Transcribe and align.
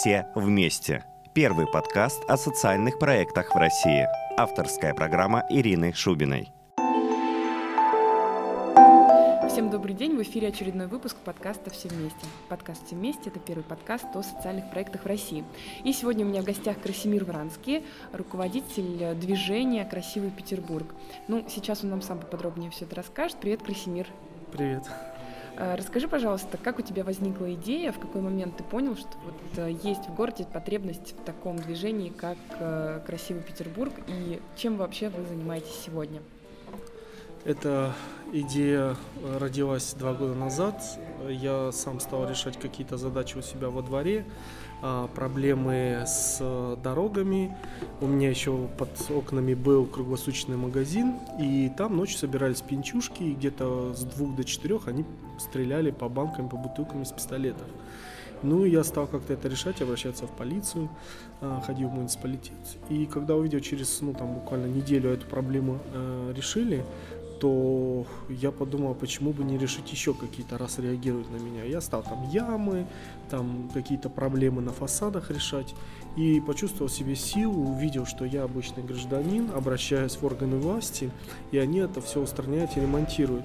все 0.00 0.26
вместе. 0.34 1.04
Первый 1.34 1.66
подкаст 1.66 2.24
о 2.26 2.38
социальных 2.38 2.98
проектах 2.98 3.54
в 3.54 3.58
России. 3.58 4.08
Авторская 4.38 4.94
программа 4.94 5.44
Ирины 5.50 5.92
Шубиной. 5.92 6.48
Всем 9.46 9.68
добрый 9.68 9.92
день, 9.92 10.16
в 10.16 10.22
эфире 10.22 10.48
очередной 10.48 10.86
выпуск 10.86 11.18
подкаста 11.22 11.68
«Все 11.68 11.88
вместе». 11.88 12.24
Подкаст 12.48 12.86
«Все 12.86 12.96
вместе»— 12.96 13.24
это 13.26 13.40
первый 13.40 13.62
подкаст 13.62 14.06
о 14.14 14.22
социальных 14.22 14.70
проектах 14.70 15.02
в 15.02 15.06
России. 15.06 15.44
И 15.84 15.92
сегодня 15.92 16.24
у 16.24 16.28
меня 16.30 16.40
в 16.40 16.46
гостях 16.46 16.80
Красимир 16.80 17.26
Вранский, 17.26 17.84
руководитель 18.14 19.14
движения 19.16 19.84
«Красивый 19.84 20.30
Петербург». 20.30 20.94
Ну, 21.28 21.44
сейчас 21.46 21.84
он 21.84 21.90
нам 21.90 22.00
сам 22.00 22.20
поподробнее 22.20 22.70
все 22.70 22.86
это 22.86 22.96
расскажет. 22.96 23.36
Привет, 23.38 23.62
Красимир. 23.62 24.06
Привет. 24.50 24.84
А, 25.56 25.76
расскажи, 25.76 26.08
пожалуйста, 26.08 26.58
как 26.58 26.78
у 26.78 26.82
тебя 26.82 27.04
возникла 27.04 27.52
идея, 27.54 27.92
в 27.92 27.98
какой 27.98 28.20
момент 28.20 28.56
ты 28.56 28.64
понял, 28.64 28.96
что 28.96 29.10
вот 29.24 29.34
э, 29.56 29.70
есть 29.82 30.06
в 30.06 30.14
городе 30.14 30.46
потребность 30.50 31.14
в 31.18 31.24
таком 31.24 31.56
движении, 31.56 32.10
как 32.10 32.38
э, 32.58 33.00
«Красивый 33.06 33.42
Петербург», 33.42 33.92
и 34.06 34.40
чем 34.56 34.76
вообще 34.76 35.08
вы 35.08 35.24
занимаетесь 35.26 35.78
сегодня? 35.84 36.20
Эта 37.44 37.94
идея 38.32 38.96
э, 39.22 39.38
родилась 39.38 39.94
два 39.94 40.14
года 40.14 40.34
назад. 40.34 40.82
Я 41.28 41.72
сам 41.72 42.00
стал 42.00 42.28
решать 42.28 42.58
какие-то 42.58 42.96
задачи 42.96 43.36
у 43.36 43.42
себя 43.42 43.70
во 43.70 43.82
дворе, 43.82 44.24
а, 44.82 45.08
проблемы 45.08 46.04
с 46.06 46.38
дорогами. 46.82 47.54
У 48.00 48.06
меня 48.06 48.30
еще 48.30 48.68
под 48.78 48.90
окнами 49.10 49.54
был 49.54 49.86
круглосуточный 49.86 50.56
магазин, 50.56 51.16
и 51.38 51.70
там 51.76 51.96
ночью 51.96 52.18
собирались 52.18 52.62
пинчушки, 52.62 53.22
и 53.22 53.34
где-то 53.34 53.94
с 53.94 54.02
двух 54.02 54.34
до 54.36 54.44
четырех 54.44 54.88
они 54.88 55.04
стреляли 55.38 55.90
по 55.90 56.08
банкам, 56.08 56.48
по 56.48 56.56
бутылкам 56.56 57.02
из 57.02 57.12
пистолетов. 57.12 57.66
Ну, 58.42 58.64
я 58.64 58.82
стал 58.84 59.06
как-то 59.06 59.34
это 59.34 59.48
решать, 59.48 59.82
обращаться 59.82 60.26
в 60.26 60.30
полицию, 60.30 60.88
а, 61.42 61.60
ходил 61.60 61.88
в 61.88 61.92
муниципалитет. 61.92 62.56
И 62.88 63.04
когда 63.04 63.36
увидел 63.36 63.60
через, 63.60 64.00
ну, 64.00 64.14
там, 64.14 64.34
буквально 64.34 64.66
неделю 64.66 65.10
эту 65.10 65.26
проблему 65.26 65.78
э, 65.92 66.32
решили, 66.34 66.82
то 67.40 68.06
я 68.28 68.50
подумал, 68.52 68.94
почему 68.94 69.32
бы 69.32 69.42
не 69.44 69.56
решить 69.56 69.90
еще 69.90 70.12
какие-то, 70.12 70.58
раз 70.58 70.78
реагируют 70.78 71.30
на 71.30 71.36
меня. 71.36 71.64
Я 71.64 71.80
стал 71.80 72.02
там 72.02 72.28
ямы, 72.28 72.86
там 73.30 73.70
какие-то 73.72 74.10
проблемы 74.10 74.60
на 74.60 74.72
фасадах 74.72 75.30
решать. 75.30 75.74
И 76.16 76.40
почувствовал 76.40 76.90
себе 76.90 77.16
силу, 77.16 77.70
увидел, 77.70 78.04
что 78.04 78.24
я 78.24 78.42
обычный 78.44 78.82
гражданин, 78.82 79.50
обращаюсь 79.54 80.16
в 80.16 80.24
органы 80.24 80.58
власти, 80.58 81.10
и 81.50 81.58
они 81.58 81.78
это 81.78 82.00
все 82.02 82.20
устраняют 82.20 82.76
и 82.76 82.80
ремонтируют. 82.80 83.44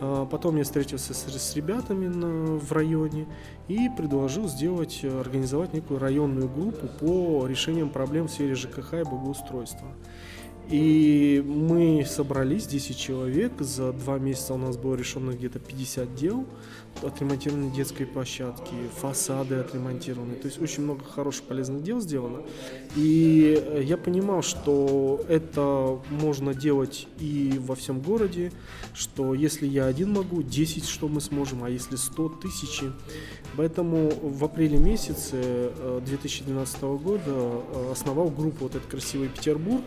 А 0.00 0.24
потом 0.24 0.56
я 0.56 0.64
встретился 0.64 1.14
с, 1.14 1.22
с 1.28 1.54
ребятами 1.54 2.08
на, 2.08 2.56
в 2.56 2.72
районе 2.72 3.26
и 3.68 3.88
предложил 3.96 4.48
сделать, 4.48 5.04
организовать 5.04 5.74
некую 5.74 6.00
районную 6.00 6.48
группу 6.48 6.88
по 6.88 7.46
решениям 7.46 7.90
проблем 7.90 8.26
в 8.26 8.30
сфере 8.32 8.54
ЖКХ 8.54 8.94
и 8.94 9.04
благоустройства. 9.04 9.88
И 10.68 11.42
мы 11.44 12.04
собрались, 12.06 12.66
10 12.66 12.96
человек, 12.96 13.52
за 13.60 13.92
два 13.92 14.18
месяца 14.18 14.54
у 14.54 14.58
нас 14.58 14.76
было 14.76 14.94
решено 14.94 15.32
где-то 15.32 15.58
50 15.58 16.14
дел, 16.14 16.46
отремонтированы 17.02 17.70
детской 17.70 18.04
площадки, 18.04 18.74
фасады 19.00 19.56
отремонтированы, 19.56 20.34
то 20.34 20.46
есть 20.46 20.60
очень 20.60 20.82
много 20.82 21.04
хороших 21.04 21.44
полезных 21.44 21.82
дел 21.82 22.00
сделано. 22.00 22.42
И 22.96 23.82
я 23.86 23.96
понимал, 23.96 24.42
что 24.42 25.24
это 25.28 25.98
можно 26.10 26.54
делать 26.54 27.06
и 27.18 27.58
во 27.58 27.74
всем 27.74 28.00
городе, 28.00 28.52
что 28.94 29.34
если 29.34 29.66
я 29.66 29.86
один 29.86 30.12
могу, 30.12 30.42
10 30.42 30.86
что 30.86 31.08
мы 31.08 31.20
сможем, 31.20 31.64
а 31.64 31.70
если 31.70 31.96
100, 31.96 32.28
тысячи. 32.42 32.92
Поэтому 33.56 34.10
в 34.10 34.44
апреле 34.44 34.78
месяце 34.78 35.72
2012 36.06 36.76
э, 36.82 36.96
года 36.96 37.22
э, 37.26 37.92
основал 37.92 38.28
группу 38.28 38.64
вот 38.64 38.74
этот 38.74 38.88
красивый 38.88 39.28
Петербург, 39.28 39.82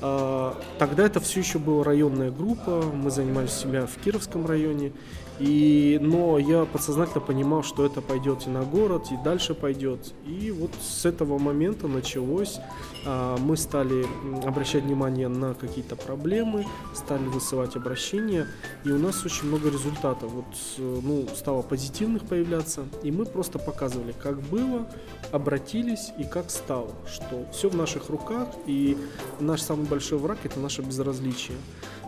тогда 0.00 1.06
это 1.06 1.18
все 1.18 1.40
еще 1.40 1.58
была 1.58 1.82
районная 1.82 2.30
группа, 2.30 2.82
мы 2.82 3.10
занимались 3.10 3.50
себя 3.50 3.86
в 3.86 3.96
Кировском 3.96 4.46
районе, 4.46 4.92
и, 5.38 5.98
но 6.00 6.38
я 6.38 6.64
подсознательно 6.64 7.20
понимал, 7.20 7.62
что 7.62 7.86
это 7.86 8.00
пойдет 8.00 8.46
и 8.46 8.50
на 8.50 8.62
город, 8.62 9.06
и 9.10 9.16
дальше 9.16 9.54
пойдет. 9.54 10.12
И 10.26 10.50
вот 10.50 10.70
с 10.80 11.06
этого 11.06 11.38
момента 11.38 11.86
началось, 11.86 12.58
а, 13.06 13.36
мы 13.38 13.56
стали 13.56 14.06
обращать 14.44 14.84
внимание 14.84 15.28
на 15.28 15.54
какие-то 15.54 15.96
проблемы, 15.96 16.66
стали 16.94 17.24
высылать 17.26 17.76
обращения, 17.76 18.46
и 18.84 18.90
у 18.90 18.98
нас 18.98 19.24
очень 19.24 19.46
много 19.46 19.70
результатов. 19.70 20.30
Вот, 20.32 20.46
ну, 20.78 21.26
стало 21.34 21.62
позитивных 21.62 22.24
появляться, 22.24 22.84
и 23.02 23.10
мы 23.10 23.24
просто 23.24 23.58
показывали, 23.58 24.14
как 24.20 24.40
было, 24.40 24.86
обратились 25.30 26.12
и 26.18 26.24
как 26.24 26.50
стало, 26.50 26.90
что 27.06 27.46
все 27.52 27.68
в 27.68 27.76
наших 27.76 28.08
руках, 28.10 28.48
и 28.66 28.96
наш 29.40 29.62
самый 29.62 29.86
большой 29.86 30.18
враг 30.18 30.38
это 30.44 30.58
наше 30.58 30.82
безразличие. 30.82 31.56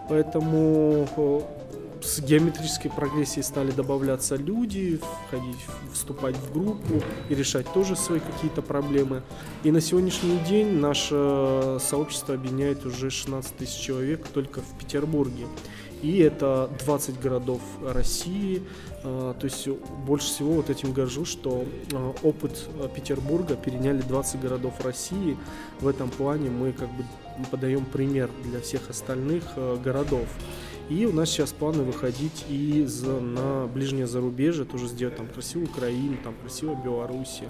Поэтому 0.09 1.07
с 2.03 2.21
геометрической 2.21 2.91
прогрессией 2.91 3.43
стали 3.43 3.71
добавляться 3.71 4.37
люди, 4.37 5.01
входить, 5.27 5.59
вступать 5.93 6.37
в 6.37 6.53
группу 6.53 7.03
и 7.29 7.35
решать 7.35 7.71
тоже 7.73 7.97
свои 7.97 8.21
какие-то 8.21 8.63
проблемы. 8.63 9.23
И 9.65 9.71
на 9.71 9.81
сегодняшний 9.81 10.39
день 10.49 10.79
наше 10.79 11.79
сообщество 11.81 12.35
объединяет 12.35 12.85
уже 12.87 13.11
16 13.11 13.57
тысяч 13.57 13.79
человек 13.79 14.27
только 14.29 14.61
в 14.61 14.79
Петербурге. 14.79 15.47
И 16.03 16.19
это 16.21 16.71
20 16.87 17.21
городов 17.21 17.61
России. 17.85 18.63
А, 19.05 19.35
то 19.35 19.45
есть 19.45 19.69
больше 20.07 20.29
всего 20.29 20.55
вот 20.55 20.71
этим 20.71 20.93
горжусь, 20.93 21.29
что 21.29 21.67
а, 21.93 22.15
опыт 22.23 22.69
Петербурга 22.95 23.55
переняли 23.57 24.01
20 24.01 24.41
городов 24.41 24.81
России. 24.83 25.37
В 25.81 25.89
этом 25.89 26.09
плане 26.09 26.49
мы 26.49 26.73
как 26.73 26.89
бы 26.89 27.05
подаем 27.51 27.85
пример 27.85 28.31
для 28.45 28.61
всех 28.61 28.89
остальных 28.89 29.45
городов. 29.83 30.27
И 30.91 31.07
у 31.07 31.13
нас 31.13 31.31
сейчас 31.31 31.53
планы 31.53 31.85
выходить 31.85 32.45
и 32.49 32.85
за, 32.85 33.21
на 33.21 33.69
ближнее 33.69 34.09
зарубежье, 34.09 34.65
тоже 34.65 34.89
сделать 34.89 35.15
там 35.15 35.29
красивую 35.29 35.69
Украину, 35.69 36.17
там 36.25 36.35
красивую 36.43 36.79
Белоруссию. 36.79 37.49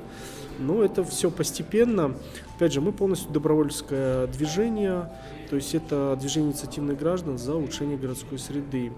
Но 0.58 0.84
это 0.84 1.02
все 1.04 1.30
постепенно. 1.30 2.14
Опять 2.56 2.74
же, 2.74 2.82
мы 2.82 2.92
полностью 2.92 3.32
добровольческое 3.32 4.26
движение, 4.26 5.10
то 5.48 5.56
есть 5.56 5.74
это 5.74 6.18
движение 6.20 6.50
инициативных 6.50 6.98
граждан 6.98 7.38
за 7.38 7.54
улучшение 7.54 7.96
городской 7.96 8.38
среды. 8.38 8.92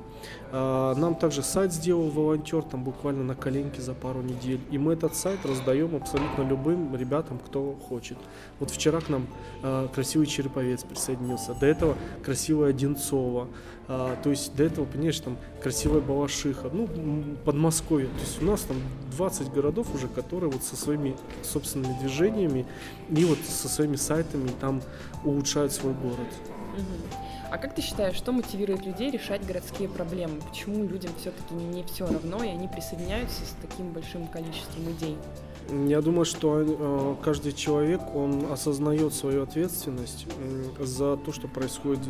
А, 0.51 0.95
нам 0.97 1.15
также 1.15 1.45
сайт 1.45 1.73
сделал 1.73 2.11
волонтер, 2.11 2.63
там 2.63 2.83
буквально 2.83 3.23
на 3.23 3.37
коленке 3.37 3.81
за 3.81 3.95
пару 3.95 4.23
недель. 4.23 4.59
И 4.73 4.79
мы 4.79 4.95
этот 4.95 5.15
сайт 5.15 5.39
раздаем 5.47 5.95
абсолютно 5.95 6.43
любым 6.43 6.97
ребятам, 6.97 7.39
кто 7.39 7.75
хочет. 7.89 8.19
Вот 8.59 8.73
вчера 8.73 9.01
к 9.01 9.09
нам 9.09 9.29
а, 9.63 9.87
красивый 9.87 10.27
Череповец 10.27 10.83
присоединился, 10.83 11.55
до 11.55 11.67
этого 11.67 11.97
красивая 12.25 12.71
Одинцова. 12.71 13.47
А, 13.95 14.17
то 14.23 14.31
есть 14.31 14.57
до 14.57 14.65
этого, 14.65 14.87
понимаешь, 14.87 15.21
там 15.21 15.37
красивая 15.63 16.01
Балашиха, 16.01 16.71
ну, 16.73 16.89
Подмосковье. 17.45 18.09
То 18.09 18.21
есть 18.21 18.43
у 18.43 18.47
нас 18.47 18.63
там 18.63 18.79
20 19.11 19.53
городов 19.53 19.95
уже, 19.95 20.09
которые 20.09 20.51
вот 20.51 20.63
со 20.63 20.77
своими 20.77 21.15
собственными 21.43 21.99
движениями 21.99 22.65
и 23.11 23.25
вот 23.27 23.39
со 23.41 23.69
своими 23.69 23.97
сайтами 23.97 24.49
там 24.61 24.81
улучшают 25.25 25.73
свой 25.73 25.93
город. 25.93 26.27
А 27.51 27.59
как 27.59 27.75
ты 27.75 27.83
считаешь, 27.83 28.17
что 28.17 28.33
мотивирует 28.33 28.87
людей 28.87 29.11
решать 29.11 29.45
городские 29.45 29.91
проблемы? 29.91 30.41
Почему 30.41 30.85
людям 30.85 31.13
все-таки 31.19 31.53
не 31.53 31.83
все 31.85 32.07
равно, 32.07 32.43
и 32.43 32.49
они 32.49 32.69
присоединяются 32.69 33.45
с 33.45 33.55
таким 33.61 33.93
большим 33.93 34.27
количеством 34.27 34.91
идей? 34.93 35.19
Я 35.71 36.03
думаю, 36.03 36.25
что 36.25 36.61
э, 36.61 37.15
каждый 37.25 37.53
человек, 37.53 38.01
он 38.15 38.53
осознает 38.53 39.15
свою 39.15 39.43
ответственность 39.43 40.27
за 40.79 41.17
то, 41.17 41.33
что 41.33 41.49
происходит 41.49 42.01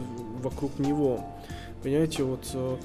вокруг 0.43 0.79
него. 0.79 1.25
Понимаете, 1.83 2.23
вот 2.23 2.49
э, 2.55 2.77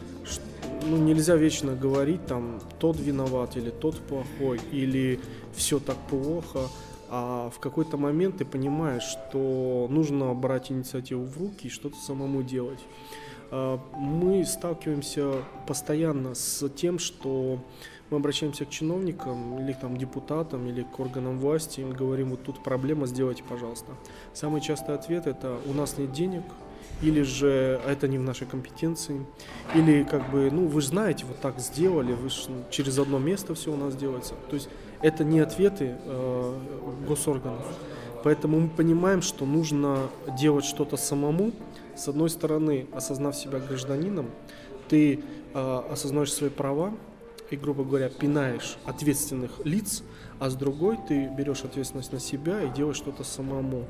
ну, 0.85 0.97
нельзя 0.97 1.35
вечно 1.35 1.75
говорить 1.75 2.25
там 2.25 2.59
тот 2.79 2.99
виноват 2.99 3.57
или 3.57 3.69
тот 3.69 3.99
плохой 3.99 4.59
или 4.71 5.19
все 5.55 5.79
так 5.79 5.97
плохо, 6.09 6.61
а 7.09 7.49
в 7.49 7.59
какой-то 7.59 7.97
момент 7.97 8.37
ты 8.37 8.45
понимаешь, 8.45 9.03
что 9.03 9.87
нужно 9.89 10.33
брать 10.33 10.71
инициативу 10.71 11.23
в 11.23 11.37
руки 11.37 11.67
и 11.67 11.69
что-то 11.69 11.95
самому 11.97 12.43
делать. 12.43 12.79
А, 13.51 13.79
мы 13.95 14.45
сталкиваемся 14.45 15.43
постоянно 15.67 16.35
с 16.35 16.67
тем, 16.69 16.99
что 16.99 17.59
мы 18.09 18.17
обращаемся 18.17 18.65
к 18.65 18.69
чиновникам 18.69 19.59
или 19.59 19.73
там 19.73 19.97
депутатам 19.97 20.67
или 20.67 20.83
к 20.83 20.99
органам 20.99 21.39
власти 21.39 21.81
и 21.81 21.83
говорим, 21.83 22.31
вот 22.31 22.43
тут 22.43 22.63
проблема, 22.63 23.05
сделайте, 23.05 23.43
пожалуйста. 23.43 23.91
Самый 24.33 24.61
частый 24.61 24.95
ответ 24.95 25.27
это 25.27 25.57
у 25.65 25.73
нас 25.73 25.97
нет 25.97 26.11
денег, 26.11 26.43
или 27.01 27.21
же 27.21 27.79
это 27.85 28.07
не 28.07 28.17
в 28.17 28.23
нашей 28.23 28.47
компетенции, 28.47 29.25
или 29.75 30.03
как 30.03 30.31
бы, 30.31 30.49
ну, 30.51 30.67
вы 30.67 30.81
же 30.81 30.87
знаете, 30.87 31.25
вот 31.25 31.39
так 31.39 31.59
сделали, 31.59 32.13
вы 32.13 32.29
же 32.29 32.37
ну, 32.49 32.63
через 32.71 32.97
одно 32.97 33.19
место 33.19 33.53
все 33.55 33.71
у 33.71 33.77
нас 33.77 33.95
делается. 33.95 34.33
То 34.49 34.55
есть 34.55 34.69
это 35.01 35.23
не 35.23 35.39
ответы 35.39 35.95
э, 36.03 36.59
госорганов. 37.07 37.65
Поэтому 38.23 38.59
мы 38.59 38.69
понимаем, 38.69 39.21
что 39.21 39.45
нужно 39.45 40.09
делать 40.37 40.65
что-то 40.65 40.97
самому. 40.97 41.51
С 41.95 42.07
одной 42.07 42.29
стороны, 42.29 42.87
осознав 42.91 43.35
себя 43.35 43.59
гражданином, 43.59 44.29
ты 44.89 45.19
э, 45.53 45.81
осознаешь 45.91 46.33
свои 46.33 46.49
права, 46.49 46.93
и, 47.49 47.55
грубо 47.55 47.83
говоря, 47.83 48.09
пинаешь 48.09 48.77
ответственных 48.85 49.65
лиц, 49.65 50.03
а 50.39 50.49
с 50.49 50.55
другой 50.55 50.97
ты 51.07 51.27
берешь 51.27 51.63
ответственность 51.63 52.11
на 52.11 52.19
себя 52.19 52.61
и 52.61 52.69
делаешь 52.69 52.97
что-то 52.97 53.23
самому. 53.23 53.85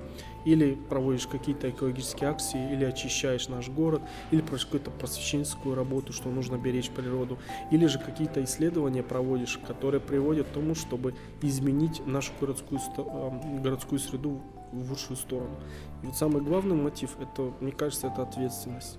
Или 0.46 0.76
проводишь 0.90 1.28
какие-то 1.28 1.70
экологические 1.70 2.30
акции, 2.30 2.72
или 2.72 2.86
очищаешь 2.86 3.50
наш 3.50 3.68
город, 3.68 4.02
или 4.32 4.42
проводишь 4.42 4.66
какую-то 4.66 4.92
просвещенческую 4.92 5.76
работу, 5.76 6.14
что 6.14 6.30
нужно 6.30 6.58
беречь 6.58 6.90
природу, 6.90 7.38
или 7.72 7.86
же 7.88 8.00
какие-то 8.00 8.44
исследования 8.44 9.04
проводишь, 9.04 9.60
которые 9.68 10.00
приводят 10.00 10.48
к 10.48 10.52
тому, 10.52 10.76
чтобы 10.76 11.16
изменить 11.42 12.06
нашу 12.06 12.32
городскую, 12.40 12.80
городскую 13.62 14.00
среду 14.00 14.42
в 14.72 14.90
лучшую 14.90 15.18
сторону. 15.18 15.56
И 16.04 16.06
вот 16.06 16.16
самый 16.16 16.42
главный 16.42 16.76
мотив, 16.76 17.18
это, 17.20 17.52
мне 17.60 17.72
кажется, 17.72 18.08
это 18.08 18.22
ответственность. 18.22 18.98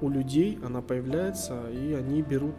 У 0.00 0.08
людей 0.08 0.58
она 0.64 0.82
появляется, 0.82 1.70
и 1.70 1.92
они 1.92 2.22
берут 2.22 2.56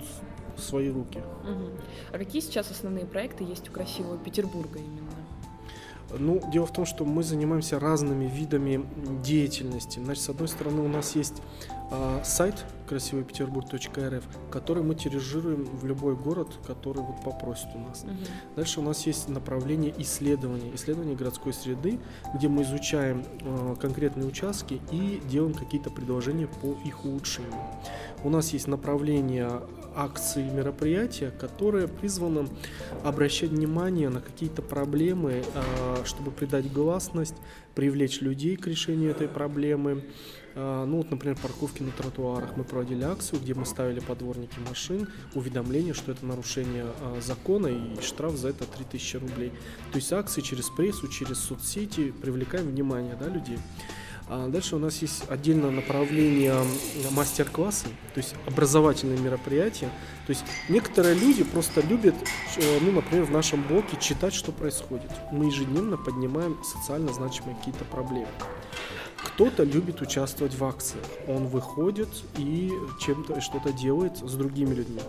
в 0.56 0.62
свои 0.62 0.90
руки. 0.90 1.20
Угу. 1.20 1.70
А 2.14 2.18
какие 2.18 2.42
сейчас 2.42 2.72
основные 2.72 3.06
проекты 3.06 3.44
есть 3.44 3.70
у 3.70 3.72
красивого 3.72 4.18
Петербурга 4.18 4.80
именно? 4.80 5.12
Ну, 6.18 6.42
дело 6.52 6.66
в 6.66 6.74
том, 6.74 6.86
что 6.86 7.06
мы 7.06 7.24
занимаемся 7.24 7.80
разными 7.80 8.26
видами 8.26 8.86
деятельности. 9.24 10.00
Значит, 10.00 10.24
с 10.24 10.30
одной 10.30 10.48
стороны, 10.50 10.82
у 10.82 10.88
нас 10.88 11.16
есть 11.16 11.42
э, 11.92 12.22
сайт 12.24 12.66
красивойпетербург.рф, 12.88 14.24
который 14.50 14.84
мы 14.84 14.96
тиражируем 14.96 15.64
в 15.66 15.86
любой 15.86 16.16
город, 16.16 16.50
который 16.68 17.04
вот 17.04 17.24
попросит 17.24 17.68
у 17.74 17.80
нас. 17.80 18.04
Угу. 18.04 18.14
Дальше 18.58 18.80
у 18.80 18.84
нас 18.84 19.06
есть 19.06 19.30
направление 19.30 19.94
исследования, 19.98 20.74
исследования 20.76 21.16
городской 21.16 21.54
среды, 21.54 22.00
где 22.36 22.50
мы 22.50 22.64
изучаем 22.64 23.24
э, 23.42 23.76
конкретные 23.80 24.28
участки 24.28 24.82
и 24.92 25.22
делаем 25.30 25.54
какие-то 25.54 25.90
предложения 25.90 26.48
по 26.48 26.76
их 26.86 27.06
улучшению. 27.06 27.54
У 28.24 28.30
нас 28.30 28.52
есть 28.52 28.68
направление 28.68 29.62
акции 29.96 30.48
и 30.48 30.52
мероприятия, 30.52 31.32
которые 31.32 31.88
призваны 31.88 32.48
обращать 33.04 33.52
внимание 33.52 34.10
на 34.10 34.22
какие-то 34.22 34.62
проблемы, 34.62 35.44
а, 35.56 36.04
чтобы 36.06 36.32
придать 36.32 36.72
гласность, 36.72 37.36
привлечь 37.76 38.22
людей 38.22 38.56
к 38.56 38.68
решению 38.68 39.12
этой 39.12 39.28
проблемы. 39.28 40.04
А, 40.56 40.86
ну 40.86 40.98
вот, 40.98 41.12
например, 41.12 41.38
парковки 41.42 41.82
на 41.82 41.92
тротуарах. 41.92 42.58
Мы 42.58 42.64
проводили 42.64 43.04
акцию, 43.04 43.40
где 43.42 43.54
мы 43.54 43.66
ставили 43.66 44.00
подворники 44.00 44.58
машин, 44.68 45.08
уведомление, 45.34 45.94
что 45.94 46.12
это 46.12 46.26
нарушение 46.26 46.86
а, 47.02 47.20
закона 47.22 47.68
и 47.68 48.02
штраф 48.02 48.36
за 48.36 48.50
это 48.50 48.66
3000 48.66 49.18
рублей. 49.18 49.52
То 49.92 49.98
есть 49.98 50.12
акции 50.12 50.42
через 50.42 50.70
прессу, 50.70 51.08
через 51.08 51.40
соцсети 51.40 52.12
привлекаем 52.12 52.68
внимание 52.68 53.16
да, 53.20 53.28
людей. 53.28 53.58
А 54.34 54.48
дальше 54.48 54.78
у 54.78 54.80
нас 54.80 55.02
есть 55.02 55.26
отдельное 55.30 55.72
направление 55.72 56.56
мастер-классы, 57.12 57.88
то 58.14 58.18
есть 58.18 58.34
образовательные 58.48 59.20
мероприятия. 59.20 59.90
То 60.26 60.30
есть 60.30 60.46
некоторые 60.70 61.16
люди 61.16 61.44
просто 61.44 61.82
любят, 61.82 62.16
э, 62.56 62.80
ну, 62.80 62.94
например, 62.94 63.26
в 63.26 63.32
нашем 63.32 63.62
блоке 63.62 63.98
читать, 64.00 64.34
что 64.34 64.54
происходит. 64.54 65.12
Мы 65.34 65.48
ежедневно 65.48 65.98
поднимаем 65.98 66.58
социально 66.64 67.12
значимые 67.12 67.58
какие-то 67.58 67.84
проблемы. 67.84 68.30
Кто-то 69.24 69.64
любит 69.64 70.02
участвовать 70.02 70.54
в 70.56 70.64
акциях. 70.64 71.06
Он 71.28 71.48
выходит 71.48 72.10
и 72.38 72.72
чем-то 73.00 73.40
что-то 73.42 73.72
делает 73.72 74.18
с 74.18 74.34
другими 74.34 74.74
людьми. 74.74 75.02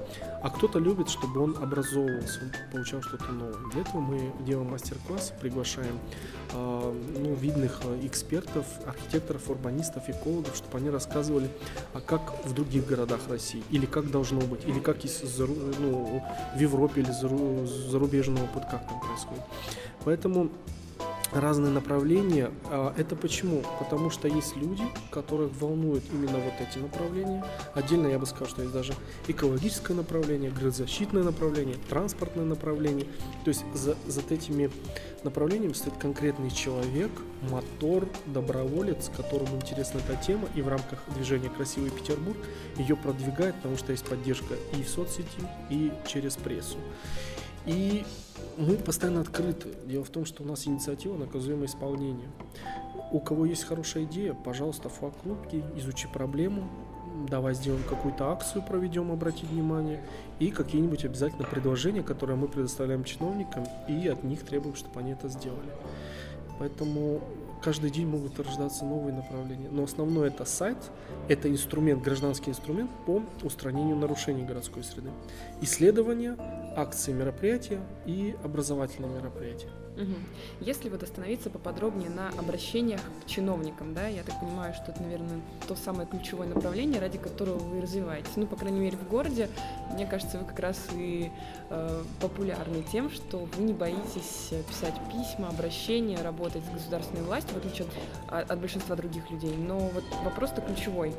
А 0.43 0.51
кто-то 0.51 0.79
любит, 0.79 1.09
чтобы 1.09 1.41
он 1.41 1.57
образовывался, 1.57 2.41
он 2.43 2.73
получал 2.73 3.03
что-то 3.03 3.31
новое. 3.33 3.71
Для 3.73 3.83
этого 3.83 4.01
мы 4.01 4.33
делаем 4.45 4.71
мастер-классы, 4.71 5.35
приглашаем 5.41 5.99
э, 6.53 6.95
ну, 7.19 7.35
видных 7.35 7.81
э, 7.85 8.01
экспертов, 8.07 8.67
архитекторов, 8.87 9.49
урбанистов, 9.49 10.09
экологов, 10.09 10.57
чтобы 10.57 10.79
они 10.79 10.91
рассказывали, 10.91 11.49
а 11.95 12.01
как 12.01 12.45
в 12.45 12.53
других 12.55 12.87
городах 12.87 13.21
России, 13.29 13.63
или 13.71 13.87
как 13.87 14.11
должно 14.11 14.41
быть, 14.41 14.65
или 14.67 14.81
как 14.81 14.99
ну, 15.79 16.23
в 16.55 16.59
Европе 16.61 17.01
или 17.01 17.11
зарубежный 17.91 18.43
опыт, 18.43 18.65
как 18.71 18.87
там 18.89 19.01
происходит. 19.01 19.43
Поэтому 20.05 20.51
разные 21.35 21.73
направления. 21.73 22.51
А, 22.65 22.95
это 22.97 23.17
почему? 23.17 23.63
Потому 23.79 24.11
что 24.11 24.29
есть 24.29 24.57
люди, 24.57 24.85
которых 25.11 25.51
волнуют 25.61 26.05
именно 26.13 26.39
вот 26.39 26.55
эти 26.61 26.79
направления. 26.79 27.45
Отдельно 27.75 28.07
я 28.09 28.19
бы 28.19 28.27
сказал, 28.27 28.49
что 28.49 28.63
есть 28.63 28.75
даже 28.75 28.95
экологическое 29.29 29.97
направление, 29.97 30.51
градозащитное 30.51 31.23
направление, 31.23 31.77
транспортное 31.89 32.45
направление. 32.45 33.07
То 33.45 33.49
есть 33.49 33.65
за, 33.75 33.97
за 34.07 34.21
этими 34.31 34.71
направлениями 35.25 35.73
стоит 35.73 35.97
конкретный 35.99 36.51
человек, 36.51 37.11
мотор, 37.51 38.09
доброволец, 38.27 39.11
которому 39.15 39.57
интересна 39.57 40.01
эта 40.07 40.17
тема, 40.23 40.49
и 40.55 40.63
в 40.63 40.69
рамках 40.69 40.99
движения 41.15 41.49
«Красивый 41.49 41.91
Петербург» 41.91 42.39
ее 42.77 42.97
продвигает, 42.97 43.55
потому 43.57 43.77
что 43.77 43.93
есть 43.93 44.05
поддержка 44.05 44.55
и 44.77 44.83
в 44.83 44.89
соцсети, 44.89 45.29
и 45.71 45.93
через 46.07 46.37
прессу. 46.37 46.79
И 47.67 48.05
мы 48.57 48.77
постоянно 48.77 49.21
открыты. 49.21 49.69
Дело 49.87 50.05
в 50.05 50.11
том, 50.11 50.25
что 50.25 50.43
у 50.43 50.47
нас 50.47 50.67
инициатива 50.67 51.17
наказуемое 51.17 51.67
исполнение. 51.67 52.29
У 53.11 53.21
кого 53.21 53.47
есть 53.47 53.65
хорошая 53.65 54.05
идея, 54.05 54.35
пожалуйста, 54.35 54.89
факт 54.89 55.17
клубки, 55.23 55.63
изучи 55.77 56.09
проблему, 56.09 56.69
давай 57.29 57.55
сделаем 57.55 57.85
какую-то 57.85 58.31
акцию, 58.31 58.63
проведем, 58.63 59.13
обратить 59.13 59.51
внимание, 59.51 60.03
и 60.39 60.51
какие-нибудь 60.51 61.05
обязательно 61.05 61.45
предложения, 61.45 62.03
которые 62.03 62.37
мы 62.37 62.49
предоставляем 62.49 63.05
чиновникам, 63.05 63.65
и 63.89 64.09
от 64.09 64.25
них 64.25 64.45
требуем, 64.45 64.75
чтобы 64.75 65.01
они 65.01 65.13
это 65.13 65.29
сделали. 65.29 65.71
Поэтому 66.59 67.21
каждый 67.63 67.91
день 67.91 68.07
могут 68.07 68.39
рождаться 68.39 68.85
новые 68.85 69.15
направления. 69.15 69.69
Но 69.71 69.85
основное 69.85 70.29
это 70.29 70.45
сайт, 70.45 70.79
это 71.29 71.51
инструмент, 71.51 72.03
гражданский 72.03 72.51
инструмент 72.51 72.91
по 73.07 73.23
устранению 73.43 73.97
нарушений 73.97 74.45
городской 74.45 74.83
среды. 74.83 75.11
Исследования, 75.61 76.37
акции, 76.77 77.13
мероприятия 77.13 77.81
и 78.07 78.35
образовательные 78.45 79.13
мероприятия. 79.13 79.69
Угу. 79.97 80.15
Если 80.61 80.89
вот 80.89 81.03
остановиться 81.03 81.51
поподробнее 81.51 82.09
на 82.09 82.31
обращениях 82.31 83.01
к 83.25 83.29
чиновникам, 83.29 83.95
да, 83.95 84.07
я 84.07 84.23
так 84.23 84.41
понимаю, 84.41 84.75
что 84.75 84.93
это, 84.93 85.03
наверное, 85.03 85.41
то 85.69 85.75
самое 85.77 86.09
ключевое 86.09 86.49
направление, 86.49 87.01
ради 87.01 87.19
которого 87.19 87.59
вы 87.59 87.81
развиваетесь. 87.81 88.31
Ну, 88.37 88.47
по 88.47 88.57
крайней 88.57 88.81
мере, 88.81 88.97
в 88.97 89.09
городе, 89.09 89.49
мне 89.93 90.07
кажется, 90.07 90.39
вы 90.39 90.47
как 90.47 90.59
раз 90.61 90.79
и 90.95 91.31
э, 91.71 92.05
популярны 92.21 92.83
тем, 92.91 93.11
что 93.11 93.49
вы 93.57 93.65
не 93.65 93.75
боитесь 93.75 94.51
писать 94.69 94.95
письма, 95.11 95.49
обращения, 95.49 96.21
работать 96.23 96.65
с 96.65 96.71
государственной 96.71 97.23
властью, 97.23 97.55
в 97.55 97.59
отличие 97.59 97.87
от, 98.29 98.51
от 98.51 98.61
большинства 98.61 98.97
других 98.97 99.31
людей. 99.31 99.55
Но 99.57 99.79
вот 99.79 100.05
вопрос-то 100.25 100.63
ключевой 100.63 101.15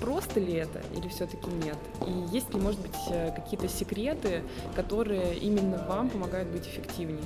просто 0.00 0.40
ли 0.40 0.54
это 0.54 0.82
или 0.94 1.08
все-таки 1.08 1.50
нет? 1.50 1.78
И 2.06 2.34
есть 2.34 2.52
ли, 2.52 2.60
может 2.60 2.80
быть, 2.80 2.96
э, 3.10 3.32
какие-то 3.34 3.68
секреты, 3.68 4.42
которые 4.74 5.34
именно 5.36 5.84
вам 5.88 6.10
помогают 6.10 6.48
быть 6.48 6.66
эффективнее? 6.66 7.22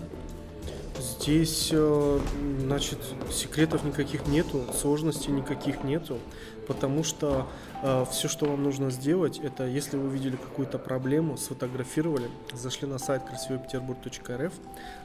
Здесь, 1.00 1.70
э, 1.72 2.20
значит, 2.60 2.98
секретов 3.30 3.84
никаких 3.84 4.26
нету, 4.26 4.66
сложностей 4.78 5.32
никаких 5.32 5.82
нету, 5.82 6.18
потому 6.66 7.04
что 7.04 7.46
э, 7.82 8.04
все, 8.10 8.28
что 8.28 8.44
вам 8.44 8.62
нужно 8.62 8.90
сделать, 8.90 9.38
это 9.38 9.66
если 9.66 9.96
вы 9.96 10.08
увидели 10.08 10.36
какую-то 10.36 10.78
проблему, 10.78 11.38
сфотографировали, 11.38 12.28
зашли 12.52 12.86
на 12.86 12.98
сайт 12.98 13.22
красивойпетербург.рф, 13.24 14.52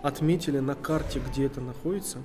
отметили 0.02 0.60
на 0.60 0.76
карте, 0.76 1.22
где 1.26 1.46
это 1.46 1.62
находится, 1.62 2.18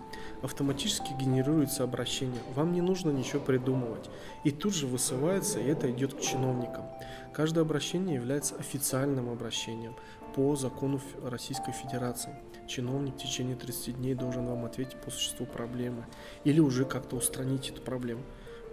автоматически 0.42 1.12
генерируется 1.12 1.84
обращение. 1.84 2.42
Вам 2.56 2.72
не 2.72 2.80
нужно 2.80 3.10
ничего 3.10 3.38
придумывать. 3.38 4.10
И 4.42 4.50
тут 4.50 4.74
же 4.74 4.88
высылается, 4.88 5.60
и 5.60 5.68
это 5.68 5.88
идет 5.92 6.14
к 6.14 6.20
чиновникам. 6.20 6.86
Каждое 7.32 7.60
обращение 7.60 8.16
является 8.16 8.56
официальным 8.56 9.30
обращением 9.30 9.94
по 10.34 10.56
закону 10.56 11.00
Российской 11.22 11.72
Федерации 11.72 12.34
чиновник 12.70 13.14
в 13.14 13.18
течение 13.18 13.56
30 13.56 13.96
дней 13.96 14.14
должен 14.14 14.46
вам 14.46 14.64
ответить 14.64 14.96
по 14.96 15.10
существу 15.10 15.44
проблемы 15.44 16.06
или 16.44 16.60
уже 16.60 16.84
как-то 16.84 17.16
устранить 17.16 17.68
эту 17.68 17.82
проблему. 17.82 18.22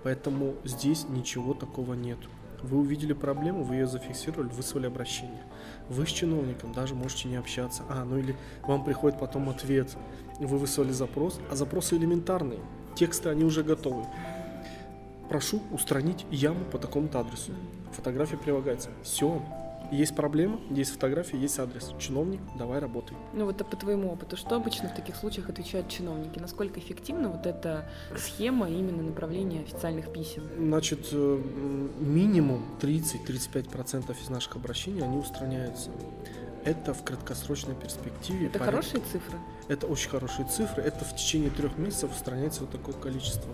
Поэтому 0.03 0.55
здесь 0.63 1.05
ничего 1.09 1.53
такого 1.53 1.95
нет. 1.95 2.19
Вы 2.61 2.79
увидели 2.79 3.13
проблему, 3.13 3.63
вы 3.63 3.75
ее 3.75 3.87
зафиксировали, 3.87 4.49
выслали 4.49 4.87
обращение. 4.87 5.43
Вы 5.89 6.05
с 6.07 6.09
чиновником 6.09 6.73
даже 6.73 6.95
можете 6.95 7.27
не 7.27 7.35
общаться. 7.35 7.83
А, 7.89 8.03
ну 8.03 8.17
или 8.17 8.35
вам 8.63 8.83
приходит 8.83 9.19
потом 9.19 9.49
ответ, 9.49 9.95
вы 10.39 10.57
выслали 10.57 10.91
запрос, 10.91 11.39
а 11.51 11.55
запросы 11.55 11.97
элементарные. 11.97 12.59
Тексты, 12.95 13.29
они 13.29 13.43
уже 13.43 13.63
готовы. 13.63 14.05
Прошу 15.29 15.61
устранить 15.71 16.25
яму 16.31 16.63
по 16.65 16.79
такому-то 16.79 17.19
адресу. 17.19 17.51
Фотография 17.91 18.37
прилагается. 18.37 18.89
Все, 19.03 19.41
есть 19.91 20.15
проблема, 20.15 20.59
есть 20.69 20.91
фотография, 20.91 21.37
есть 21.37 21.59
адрес. 21.59 21.93
Чиновник, 21.99 22.41
давай 22.57 22.79
работай. 22.79 23.15
Ну 23.33 23.45
вот 23.45 23.59
а 23.61 23.63
по 23.63 23.75
твоему 23.75 24.11
опыту, 24.11 24.37
что 24.37 24.55
обычно 24.55 24.89
в 24.89 24.95
таких 24.95 25.15
случаях 25.15 25.49
отвечают 25.49 25.89
чиновники? 25.89 26.39
Насколько 26.39 26.79
эффективна 26.79 27.29
вот 27.29 27.45
эта 27.45 27.89
схема 28.17 28.69
именно 28.69 29.03
направления 29.03 29.61
официальных 29.61 30.11
писем? 30.11 30.43
Значит, 30.57 31.07
э, 31.11 31.41
минимум 31.99 32.63
30-35% 32.81 34.15
из 34.21 34.29
наших 34.29 34.55
обращений, 34.55 35.01
они 35.03 35.17
устраняются. 35.17 35.91
это 36.65 36.93
в 36.93 37.01
краткосрочной 37.03 37.75
перспективе. 37.75 38.47
Это 38.47 38.59
хорошие 38.59 39.01
цифры? 39.01 39.37
Это 39.69 39.87
очень 39.87 40.09
хорошие 40.09 40.45
цифры. 40.49 40.83
Это 40.83 41.05
в 41.05 41.15
течение 41.15 41.49
трех 41.49 41.77
месяцев 41.77 42.11
устраняется 42.11 42.61
вот 42.61 42.71
такое 42.71 42.93
количество. 42.93 43.53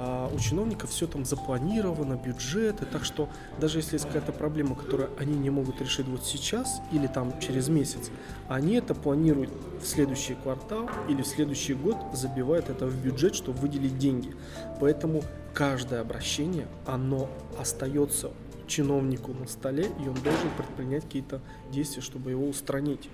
А 0.00 0.30
у 0.32 0.38
чиновников 0.38 0.90
все 0.90 1.08
там 1.08 1.24
запланировано, 1.24 2.14
бюджеты, 2.14 2.86
так 2.86 3.04
что 3.04 3.28
даже 3.60 3.80
если 3.80 3.94
есть 3.94 4.06
какая-то 4.06 4.30
проблема, 4.30 4.76
которую 4.76 5.10
они 5.18 5.36
не 5.36 5.50
могут 5.50 5.80
решить 5.80 6.06
вот 6.06 6.24
сейчас 6.24 6.80
или 6.92 7.08
там 7.08 7.40
через 7.40 7.68
месяц, 7.68 8.10
они 8.46 8.76
это 8.76 8.94
планируют 8.94 9.50
в 9.82 9.84
следующий 9.84 10.34
квартал 10.34 10.88
или 11.08 11.22
в 11.22 11.26
следующий 11.26 11.74
год, 11.74 11.96
забивают 12.14 12.70
это 12.70 12.86
в 12.86 12.94
бюджет, 13.02 13.34
чтобы 13.34 13.58
выделить 13.58 13.98
деньги. 13.98 14.36
Поэтому 14.80 15.24
каждое 15.52 16.00
обращение, 16.00 16.68
оно 16.86 17.28
остается 17.58 18.30
чиновнику 18.68 19.32
на 19.32 19.48
столе, 19.48 19.86
и 19.98 20.08
он 20.08 20.14
должен 20.22 20.50
предпринять 20.56 21.04
какие-то 21.04 21.40
действия, 21.72 22.02
чтобы 22.02 22.30
его 22.30 22.46
устранить. 22.46 23.10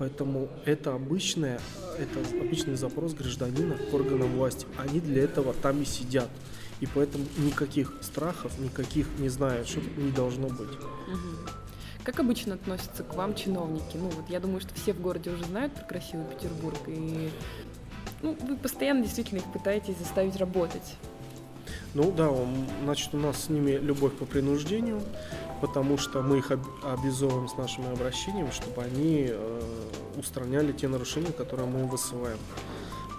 Поэтому 0.00 0.48
это 0.64 0.94
обычное, 0.94 1.60
это 1.98 2.20
обычный 2.40 2.74
запрос 2.74 3.12
гражданина 3.12 3.76
к 3.76 3.92
органам 3.92 4.34
власти. 4.34 4.66
Они 4.78 4.98
для 4.98 5.24
этого 5.24 5.52
там 5.52 5.82
и 5.82 5.84
сидят. 5.84 6.30
И 6.80 6.86
поэтому 6.86 7.26
никаких 7.36 7.92
страхов, 8.00 8.58
никаких, 8.58 9.06
не 9.18 9.28
знаю, 9.28 9.66
что 9.66 9.80
не 9.98 10.10
должно 10.10 10.48
быть. 10.48 10.70
Угу. 10.70 11.50
Как 12.02 12.18
обычно 12.18 12.54
относятся 12.54 13.02
к 13.04 13.14
вам 13.14 13.34
чиновники? 13.34 13.98
Ну 13.98 14.08
вот 14.08 14.30
я 14.30 14.40
думаю, 14.40 14.62
что 14.62 14.74
все 14.74 14.94
в 14.94 15.02
городе 15.02 15.32
уже 15.32 15.44
знают 15.44 15.74
про 15.74 15.84
красивый 15.84 16.24
Петербург, 16.24 16.78
и 16.86 17.28
ну, 18.22 18.34
вы 18.40 18.56
постоянно 18.56 19.02
действительно 19.02 19.40
их 19.40 19.52
пытаетесь 19.52 19.98
заставить 19.98 20.36
работать. 20.36 20.96
Ну 21.92 22.10
да, 22.10 22.30
значит, 22.84 23.12
у 23.12 23.18
нас 23.18 23.44
с 23.44 23.48
ними 23.50 23.72
любовь 23.72 24.14
по 24.14 24.24
принуждению 24.24 25.02
потому 25.60 25.98
что 25.98 26.22
мы 26.22 26.38
их 26.38 26.50
обязываем 26.82 27.48
с 27.48 27.56
нашими 27.56 27.92
обращениями, 27.92 28.50
чтобы 28.50 28.82
они 28.82 29.26
э, 29.28 29.60
устраняли 30.16 30.72
те 30.72 30.88
нарушения, 30.88 31.32
которые 31.32 31.68
мы 31.68 31.86
высылаем. 31.86 32.38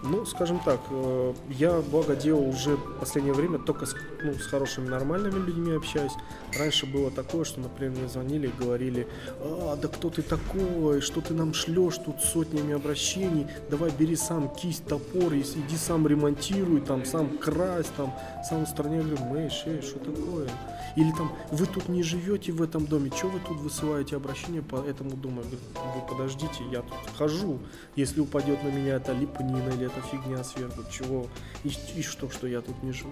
Ну, 0.03 0.25
скажем 0.25 0.60
так, 0.65 0.79
э, 0.89 1.34
я, 1.50 1.79
благо 1.81 2.15
дело, 2.15 2.39
уже 2.39 2.75
в 2.75 3.00
последнее 3.00 3.36
время 3.36 3.60
только 3.60 3.86
с, 3.86 3.96
ну, 4.24 4.34
с 4.34 4.48
хорошими 4.48 4.88
нормальными 4.88 5.38
людьми 5.46 5.74
общаюсь. 5.74 6.13
Раньше 6.58 6.88
было 6.88 7.12
такое, 7.12 7.43
что, 7.43 7.60
например, 7.60 8.00
мне 8.00 8.08
звонили 8.08 8.48
и 8.48 8.63
говорили, 8.63 9.08
а, 9.39 9.75
да 9.75 9.88
кто 9.88 10.10
ты 10.10 10.24
такой, 10.24 11.01
что 11.01 11.22
ты 11.22 11.36
нам 11.36 11.53
шлешь 11.53 12.00
тут 12.00 12.20
сотнями 12.20 12.74
обращений, 12.74 13.46
давай 13.70 13.91
бери 13.91 14.15
сам 14.15 14.50
кисть, 14.50 14.86
топор, 14.86 15.34
иди 15.36 15.77
сам 15.77 16.08
ремонтируй, 16.08 16.81
там, 16.81 17.05
сам 17.05 17.38
крась, 17.38 17.88
там, 17.96 18.12
сам 18.50 18.63
устраняй. 18.63 18.98
Я 18.98 19.03
говорю, 19.03 19.25
Мэйш, 19.25 19.63
эй, 19.67 19.81
что 19.81 20.00
такое? 20.00 20.50
Или 20.96 21.12
там, 21.12 21.31
вы 21.51 21.65
тут 21.67 21.89
не 21.89 22.01
живете 22.03 22.51
в 22.51 22.62
этом 22.62 22.86
доме, 22.86 23.12
что 23.15 23.27
вы 23.27 23.39
тут 23.39 23.58
высылаете 23.60 24.15
обращение 24.15 24.62
по 24.62 24.77
этому 24.77 25.12
дому? 25.12 25.41
Я 25.41 25.43
говорю, 25.43 25.60
вы 25.96 26.10
подождите, 26.10 26.63
я 26.72 26.81
тут 26.81 27.15
хожу, 27.17 27.60
если 27.96 28.20
упадет 28.20 28.63
на 28.63 28.70
меня 28.70 28.96
эта 28.96 29.13
липнина 29.13 29.70
или 29.70 29.90
эта 29.91 30.05
фигня 30.07 30.43
сверху, 30.43 30.83
чего, 30.91 31.27
и, 31.63 31.71
и 31.95 32.01
что, 32.01 32.29
что 32.29 32.48
я 32.48 32.62
тут 32.62 32.81
не 32.83 32.91
живу. 32.91 33.12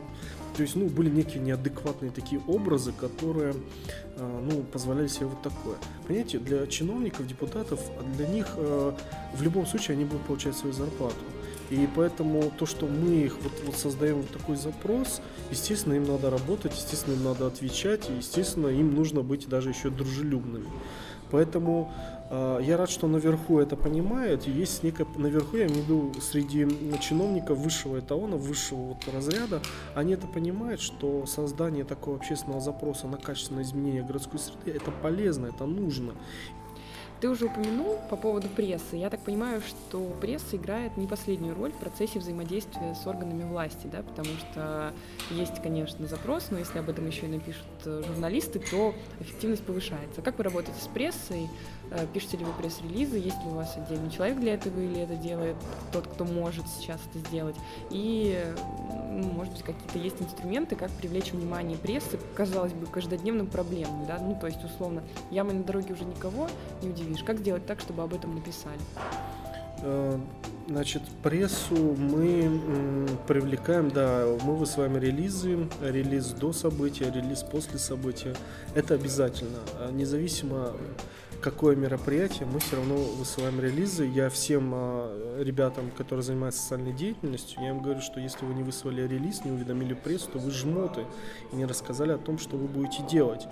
То 0.56 0.64
есть, 0.64 0.76
ну, 0.76 0.88
были 0.88 1.10
некие 1.10 1.42
неадекватные 1.42 2.12
такие 2.12 2.42
образы, 2.48 2.92
которые, 2.92 3.54
э, 4.16 4.42
ну, 4.50 4.64
позволяли 4.64 5.08
себе 5.08 5.28
вот 5.28 5.42
такое. 5.42 5.78
Понимаете, 6.08 6.40
для 6.40 6.68
чиновников, 6.68 7.28
депутатов, 7.28 7.80
для 8.18 8.28
них 8.28 8.48
э, 8.56 8.94
в 9.34 9.42
любом 9.42 9.66
случае 9.66 9.96
они 9.96 10.06
будут 10.06 10.26
получать 10.26 10.56
свою 10.56 10.74
зарплату. 10.74 11.16
И 11.70 11.88
поэтому 11.96 12.52
то, 12.58 12.66
что 12.66 12.88
мы 12.88 13.14
их 13.16 13.38
вот, 13.42 13.54
вот 13.66 13.76
создаем 13.76 14.18
вот 14.18 14.32
такой 14.32 14.56
запрос, 14.56 15.22
естественно, 15.52 15.94
им 15.94 16.06
надо 16.06 16.32
работать, 16.32 16.74
естественно, 16.74 17.14
им 17.14 17.24
надо 17.24 17.46
отвечать, 17.46 18.10
и, 18.10 18.14
естественно, 18.14 18.68
им 18.68 18.96
нужно 18.96 19.22
быть 19.22 19.48
даже 19.48 19.70
еще 19.70 19.92
дружелюбными. 19.92 20.68
Поэтому 21.30 21.94
я 22.32 22.78
рад, 22.78 22.90
что 22.90 23.08
наверху 23.08 23.60
это 23.60 23.76
понимают. 23.76 24.48
Есть 24.48 24.84
некое 24.84 25.08
наверху, 25.16 25.58
я 25.58 25.66
имею 25.66 25.82
в 25.82 25.84
виду, 25.84 26.12
среди 26.22 26.68
чиновников 27.00 27.58
высшего 27.58 28.00
эталона, 28.00 28.38
высшего 28.38 28.80
вот 28.80 29.08
разряда, 29.14 29.62
они 29.96 30.14
это 30.14 30.28
понимают, 30.28 30.80
что 30.80 31.26
создание 31.26 31.84
такого 31.84 32.18
общественного 32.18 32.62
запроса 32.62 33.08
на 33.08 33.18
качественное 33.18 33.64
изменение 33.64 34.04
городской 34.04 34.40
среды 34.40 34.78
это 34.78 34.92
полезно, 34.92 35.48
это 35.48 35.66
нужно. 35.66 36.14
Ты 37.22 37.28
уже 37.28 37.46
упомянул 37.46 38.00
по 38.10 38.16
поводу 38.16 38.48
прессы. 38.48 38.96
Я 38.96 39.10
так 39.10 39.20
понимаю, 39.20 39.62
что 39.62 40.00
пресса 40.22 40.56
играет 40.56 40.96
не 40.96 41.06
последнюю 41.06 41.54
роль 41.54 41.74
в 41.74 41.78
процессе 41.78 42.20
взаимодействия 42.20 42.96
с 42.96 43.06
органами 43.06 43.44
власти, 43.44 43.88
да, 43.92 44.04
потому 44.04 44.30
что 44.38 44.94
есть, 45.30 45.62
конечно, 45.62 46.08
запрос, 46.08 46.48
но 46.50 46.60
если 46.60 46.80
об 46.80 46.90
этом 46.90 47.06
еще 47.08 47.26
и 47.26 47.30
напишут 47.30 47.66
э, 47.86 48.04
журналисты, 48.08 48.60
то 48.60 48.96
эффективность 49.20 49.64
повышается. 49.66 50.22
Как 50.22 50.38
вы 50.38 50.46
работаете 50.46 50.80
с 50.80 50.88
прессой? 50.88 51.50
Э, 51.92 52.06
пишете 52.14 52.38
ли 52.38 52.46
вы 52.46 52.54
пресс-релизы? 52.54 53.18
Есть 53.18 53.44
ли 53.44 53.52
у 53.52 53.56
вас 53.56 53.76
отдельный 53.76 54.12
человек 54.12 54.40
для 54.40 54.54
этого 54.54 54.80
или 54.80 55.02
это 55.02 55.16
делает 55.16 55.58
тот, 55.92 56.08
кто 56.08 56.24
может 56.24 56.68
сейчас 56.70 57.02
это 57.10 57.20
сделать? 57.28 57.56
И, 57.90 58.42
может 59.10 59.54
быть, 59.54 59.64
какие-то 59.64 60.00
есть 60.00 60.22
инструменты, 60.22 60.78
как 60.78 60.90
привлечь 60.92 61.34
внимание 61.34 61.78
прессы, 61.78 62.18
казалось 62.36 62.72
бы, 62.72 62.86
каждодневным 62.86 63.48
проблемам, 63.48 64.06
да? 64.06 64.20
Ну, 64.20 64.38
то 64.40 64.48
есть, 64.48 64.64
условно, 64.64 65.04
ямы 65.32 65.52
на 65.52 65.64
дороге 65.64 65.94
уже 65.94 66.06
никого 66.06 66.48
не 66.82 66.90
удивит, 66.90 67.09
видишь? 67.10 67.24
Как 67.24 67.40
сделать 67.40 67.66
так, 67.66 67.80
чтобы 67.80 68.04
об 68.04 68.14
этом 68.14 68.36
написали? 68.36 68.80
Э, 69.82 70.20
значит, 70.68 71.02
прессу 71.24 71.76
мы 71.76 73.08
привлекаем, 73.28 73.90
да, 73.90 74.26
мы 74.44 74.56
высылаем 74.56 74.98
релизы, 74.98 75.68
релиз 75.82 76.28
до 76.28 76.54
события, 76.54 77.12
релиз 77.12 77.44
после 77.44 77.80
события. 77.80 78.36
Это 78.76 78.94
обязательно. 78.94 79.60
А 79.80 79.92
независимо 79.92 80.74
какое 81.42 81.76
мероприятие, 81.76 82.46
мы 82.46 82.60
все 82.60 82.76
равно 82.76 82.96
высылаем 82.96 83.60
релизы. 83.60 84.06
Я 84.06 84.30
всем 84.30 84.72
э, 84.74 85.44
ребятам, 85.44 85.92
которые 85.92 86.24
занимаются 86.24 86.62
социальной 86.62 86.94
деятельностью, 86.94 87.62
я 87.62 87.70
им 87.70 87.82
говорю, 87.82 88.02
что 88.02 88.20
если 88.20 88.46
вы 88.46 88.54
не 88.54 88.64
высылали 88.64 89.08
релиз, 89.08 89.46
не 89.46 89.52
уведомили 89.52 89.94
прессу, 89.94 90.30
то 90.32 90.40
вы 90.40 90.52
жмоты 90.52 91.06
и 91.52 91.56
не 91.56 91.66
рассказали 91.66 92.12
о 92.12 92.18
том, 92.18 92.38
что 92.38 92.58
вы 92.58 92.68
будете 92.68 93.04
делать. 93.10 93.48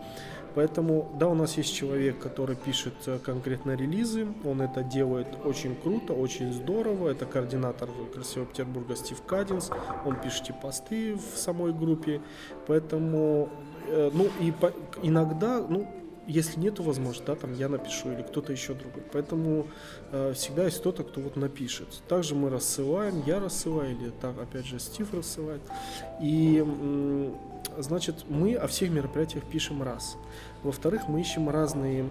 Поэтому, 0.57 1.11
да, 1.19 1.27
у 1.27 1.35
нас 1.35 1.55
есть 1.55 1.75
человек, 1.75 2.17
который 2.17 2.55
пишет 2.55 2.95
э, 3.05 3.19
конкретно 3.19 3.75
релизы, 3.75 4.25
он 4.43 4.59
это 4.59 4.81
делает 4.81 5.27
очень 5.45 5.75
круто, 5.75 6.13
очень 6.13 6.51
здорово, 6.51 7.09
это 7.09 7.27
координатор 7.27 7.87
Красивого 8.11 8.47
Петербурга 8.47 8.95
Стив 8.95 9.21
Кадинс, 9.21 9.69
он 10.03 10.19
пишет 10.19 10.49
и 10.49 10.53
посты 10.53 11.13
в 11.13 11.37
самой 11.37 11.73
группе, 11.73 12.21
поэтому, 12.65 13.49
э, 13.87 14.09
ну, 14.11 14.29
и 14.41 14.49
по, 14.49 14.73
иногда, 15.03 15.59
ну, 15.59 15.87
если 16.25 16.59
нету 16.59 16.81
возможности, 16.81 17.27
да, 17.27 17.35
там 17.35 17.53
я 17.53 17.69
напишу 17.69 18.11
или 18.11 18.23
кто-то 18.23 18.51
еще 18.51 18.73
другой. 18.73 19.03
Поэтому 19.13 19.67
э, 20.11 20.33
всегда 20.33 20.65
есть 20.65 20.79
кто-то, 20.79 21.03
кто 21.03 21.21
вот 21.21 21.35
напишет. 21.35 21.87
Также 22.07 22.33
мы 22.33 22.49
рассылаем, 22.49 23.21
я 23.27 23.39
рассылаю, 23.39 23.91
или 23.91 24.09
так, 24.09 24.37
опять 24.39 24.65
же, 24.65 24.79
Стив 24.79 25.13
рассылает. 25.13 25.61
И, 26.19 26.63
э, 26.65 27.31
значит, 27.77 28.25
мы 28.27 28.55
о 28.55 28.67
всех 28.67 28.89
мероприятиях 28.89 29.43
пишем 29.43 29.83
раз. 29.83 30.17
Во-вторых, 30.63 31.07
мы 31.07 31.21
ищем 31.21 31.49
разные 31.49 32.05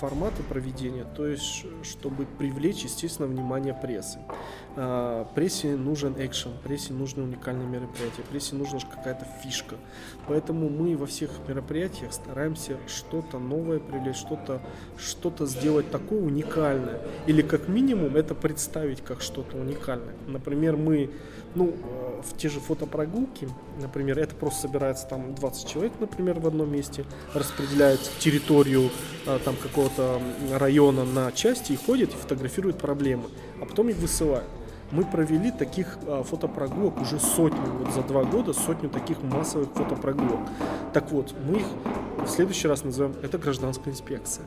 форматы 0.00 0.42
проведения, 0.42 1.06
то 1.16 1.26
есть, 1.26 1.64
чтобы 1.82 2.26
привлечь, 2.26 2.82
естественно, 2.82 3.28
внимание 3.28 3.74
прессы. 3.74 4.18
А, 4.76 5.24
прессе 5.34 5.76
нужен 5.76 6.14
экшен, 6.18 6.52
прессе 6.64 6.92
нужны 6.92 7.22
уникальные 7.22 7.68
мероприятия, 7.68 8.22
прессе 8.30 8.56
нужна 8.56 8.80
какая-то 8.80 9.26
фишка. 9.42 9.76
Поэтому 10.26 10.68
мы 10.68 10.96
во 10.96 11.06
всех 11.06 11.30
мероприятиях 11.48 12.12
стараемся 12.12 12.76
что-то 12.86 13.38
новое 13.38 13.78
привлечь, 13.78 14.16
что-то 14.16 14.60
что 14.98 15.30
сделать 15.46 15.90
такое 15.90 16.20
уникальное. 16.20 17.00
Или 17.26 17.42
как 17.42 17.68
минимум 17.68 18.16
это 18.16 18.34
представить 18.34 19.00
как 19.00 19.22
что-то 19.22 19.56
уникальное. 19.56 20.14
Например, 20.26 20.76
мы 20.76 21.10
ну, 21.54 21.72
э, 21.72 22.22
в 22.22 22.36
те 22.36 22.48
же 22.48 22.60
фотопрогулки, 22.60 23.48
например, 23.80 24.18
это 24.18 24.34
просто 24.34 24.62
собирается 24.62 25.06
там 25.06 25.34
20 25.34 25.68
человек, 25.68 25.92
например, 26.00 26.40
в 26.40 26.46
одном 26.46 26.72
месте, 26.72 27.04
распределяет 27.34 28.00
территорию 28.18 28.90
э, 29.26 29.38
там 29.44 29.56
какого-то 29.56 30.20
района 30.52 31.04
на 31.04 31.32
части 31.32 31.72
и 31.72 31.76
ходит 31.76 32.10
и 32.10 32.16
фотографирует 32.16 32.78
проблемы, 32.78 33.24
а 33.60 33.66
потом 33.66 33.88
их 33.88 33.96
высылает. 33.96 34.48
Мы 34.92 35.04
провели 35.04 35.52
таких 35.52 35.98
а, 36.08 36.24
фотопрогулок 36.24 37.00
уже 37.00 37.20
сотню, 37.20 37.62
вот 37.78 37.94
за 37.94 38.02
два 38.02 38.24
года 38.24 38.52
сотню 38.52 38.88
таких 38.88 39.22
массовых 39.22 39.68
фотопрогулок. 39.72 40.40
Так 40.92 41.12
вот, 41.12 41.32
мы 41.46 41.58
их 41.58 41.66
в 42.24 42.28
следующий 42.28 42.66
раз 42.66 42.82
назовем, 42.82 43.14
это 43.22 43.38
гражданская 43.38 43.94
инспекция. 43.94 44.44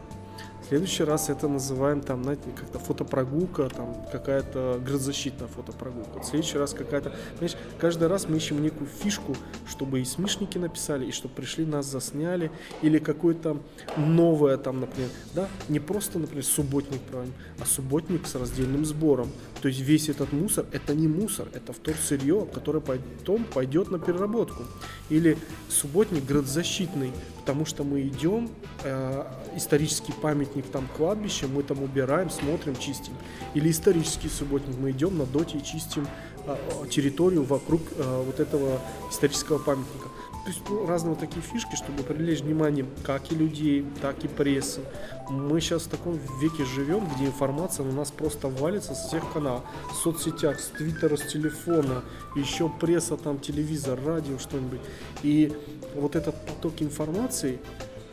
Следующий 0.73 1.03
раз 1.03 1.29
это 1.29 1.47
называем 1.47 2.01
там, 2.01 2.23
знаете, 2.23 2.49
как-то 2.55 2.79
фотопрогулка, 2.79 3.69
там 3.69 3.95
какая-то 4.11 4.81
градозащитная 4.83 5.47
фотопрогулка. 5.47 6.21
В 6.21 6.25
следующий 6.25 6.57
раз 6.57 6.73
какая-то, 6.73 7.13
понимаешь, 7.37 7.55
каждый 7.77 8.07
раз 8.07 8.27
мы 8.27 8.37
ищем 8.37 8.59
некую 8.59 8.87
фишку, 8.87 9.35
чтобы 9.69 10.01
и 10.01 10.03
смешники 10.03 10.57
написали, 10.57 11.05
и 11.05 11.11
чтобы 11.11 11.35
пришли 11.35 11.63
нас 11.63 11.85
засняли, 11.85 12.51
или 12.81 12.97
какое-то 12.97 13.61
новое 13.97 14.57
там, 14.57 14.79
например, 14.79 15.09
да, 15.35 15.47
не 15.69 15.79
просто, 15.79 16.17
например, 16.17 16.43
субботник 16.43 17.01
правильно, 17.01 17.35
а 17.59 17.65
субботник 17.67 18.25
с 18.25 18.33
раздельным 18.33 18.83
сбором. 18.83 19.29
То 19.63 19.69
есть 19.69 19.79
весь 19.79 20.09
этот 20.09 20.33
мусор, 20.33 20.65
это 20.73 20.93
не 20.93 21.07
мусор, 21.07 21.47
это 21.53 21.71
вторсырье, 21.71 22.45
которое 22.53 22.81
потом 22.81 23.45
пойдет 23.45 23.91
на 23.91 23.97
переработку. 23.97 24.63
Или 25.09 25.37
субботник 25.69 26.25
градозащитный, 26.25 27.13
потому 27.39 27.65
что 27.65 27.85
мы 27.85 28.01
идем, 28.01 28.49
э, 28.83 29.23
исторический 29.55 30.11
памятник, 30.11 30.65
там 30.65 30.89
кладбище, 30.97 31.47
мы 31.47 31.63
там 31.63 31.81
убираем, 31.81 32.29
смотрим, 32.29 32.75
чистим. 32.75 33.13
Или 33.53 33.71
исторический 33.71 34.27
субботник, 34.27 34.75
мы 34.77 34.91
идем 34.91 35.17
на 35.17 35.25
доте 35.25 35.59
и 35.59 35.63
чистим 35.63 36.09
э, 36.45 36.57
территорию 36.89 37.43
вокруг 37.43 37.83
э, 37.95 38.23
вот 38.25 38.41
этого 38.41 38.81
исторического 39.09 39.59
памятника. 39.59 40.09
То 40.43 40.49
есть 40.49 40.61
ну, 40.69 40.85
разные 40.85 41.11
вот 41.11 41.19
такие 41.19 41.41
фишки, 41.41 41.75
чтобы 41.75 42.03
привлечь 42.03 42.41
внимание 42.41 42.85
как 43.03 43.31
и 43.31 43.35
людей, 43.35 43.85
так 44.01 44.25
и 44.25 44.27
прессы. 44.27 44.81
Мы 45.29 45.61
сейчас 45.61 45.83
в 45.83 45.89
таком 45.89 46.19
веке 46.41 46.65
живем, 46.65 47.07
где 47.15 47.27
информация 47.27 47.85
на 47.85 47.93
нас 47.93 48.11
просто 48.11 48.49
валится 48.49 48.93
с 48.93 49.07
всех 49.07 49.31
каналов. 49.31 49.63
В 49.89 49.95
соцсетях, 49.95 50.59
с 50.59 50.67
твиттера, 50.67 51.15
с 51.15 51.31
телефона, 51.31 52.03
еще 52.35 52.67
пресса, 52.67 53.15
там, 53.15 53.39
телевизор, 53.39 53.97
радио, 54.05 54.37
что-нибудь. 54.37 54.81
И 55.21 55.53
вот 55.95 56.17
этот 56.17 56.35
поток 56.45 56.81
информации, 56.81 57.59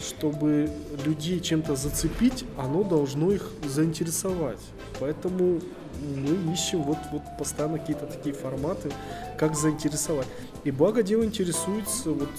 чтобы 0.00 0.70
людей 1.04 1.40
чем-то 1.40 1.76
зацепить, 1.76 2.44
оно 2.56 2.82
должно 2.82 3.32
их 3.32 3.50
заинтересовать. 3.64 4.60
Поэтому 4.98 5.60
мы 6.00 6.52
ищем 6.52 6.82
вот, 6.82 6.98
вот 7.12 7.22
постоянно 7.38 7.78
какие-то 7.78 8.06
такие 8.06 8.34
форматы, 8.34 8.90
как 9.38 9.54
заинтересовать. 9.54 10.26
И 10.64 10.70
благо 10.70 11.02
дело 11.02 11.24
интересуется, 11.24 12.10
вот 12.10 12.30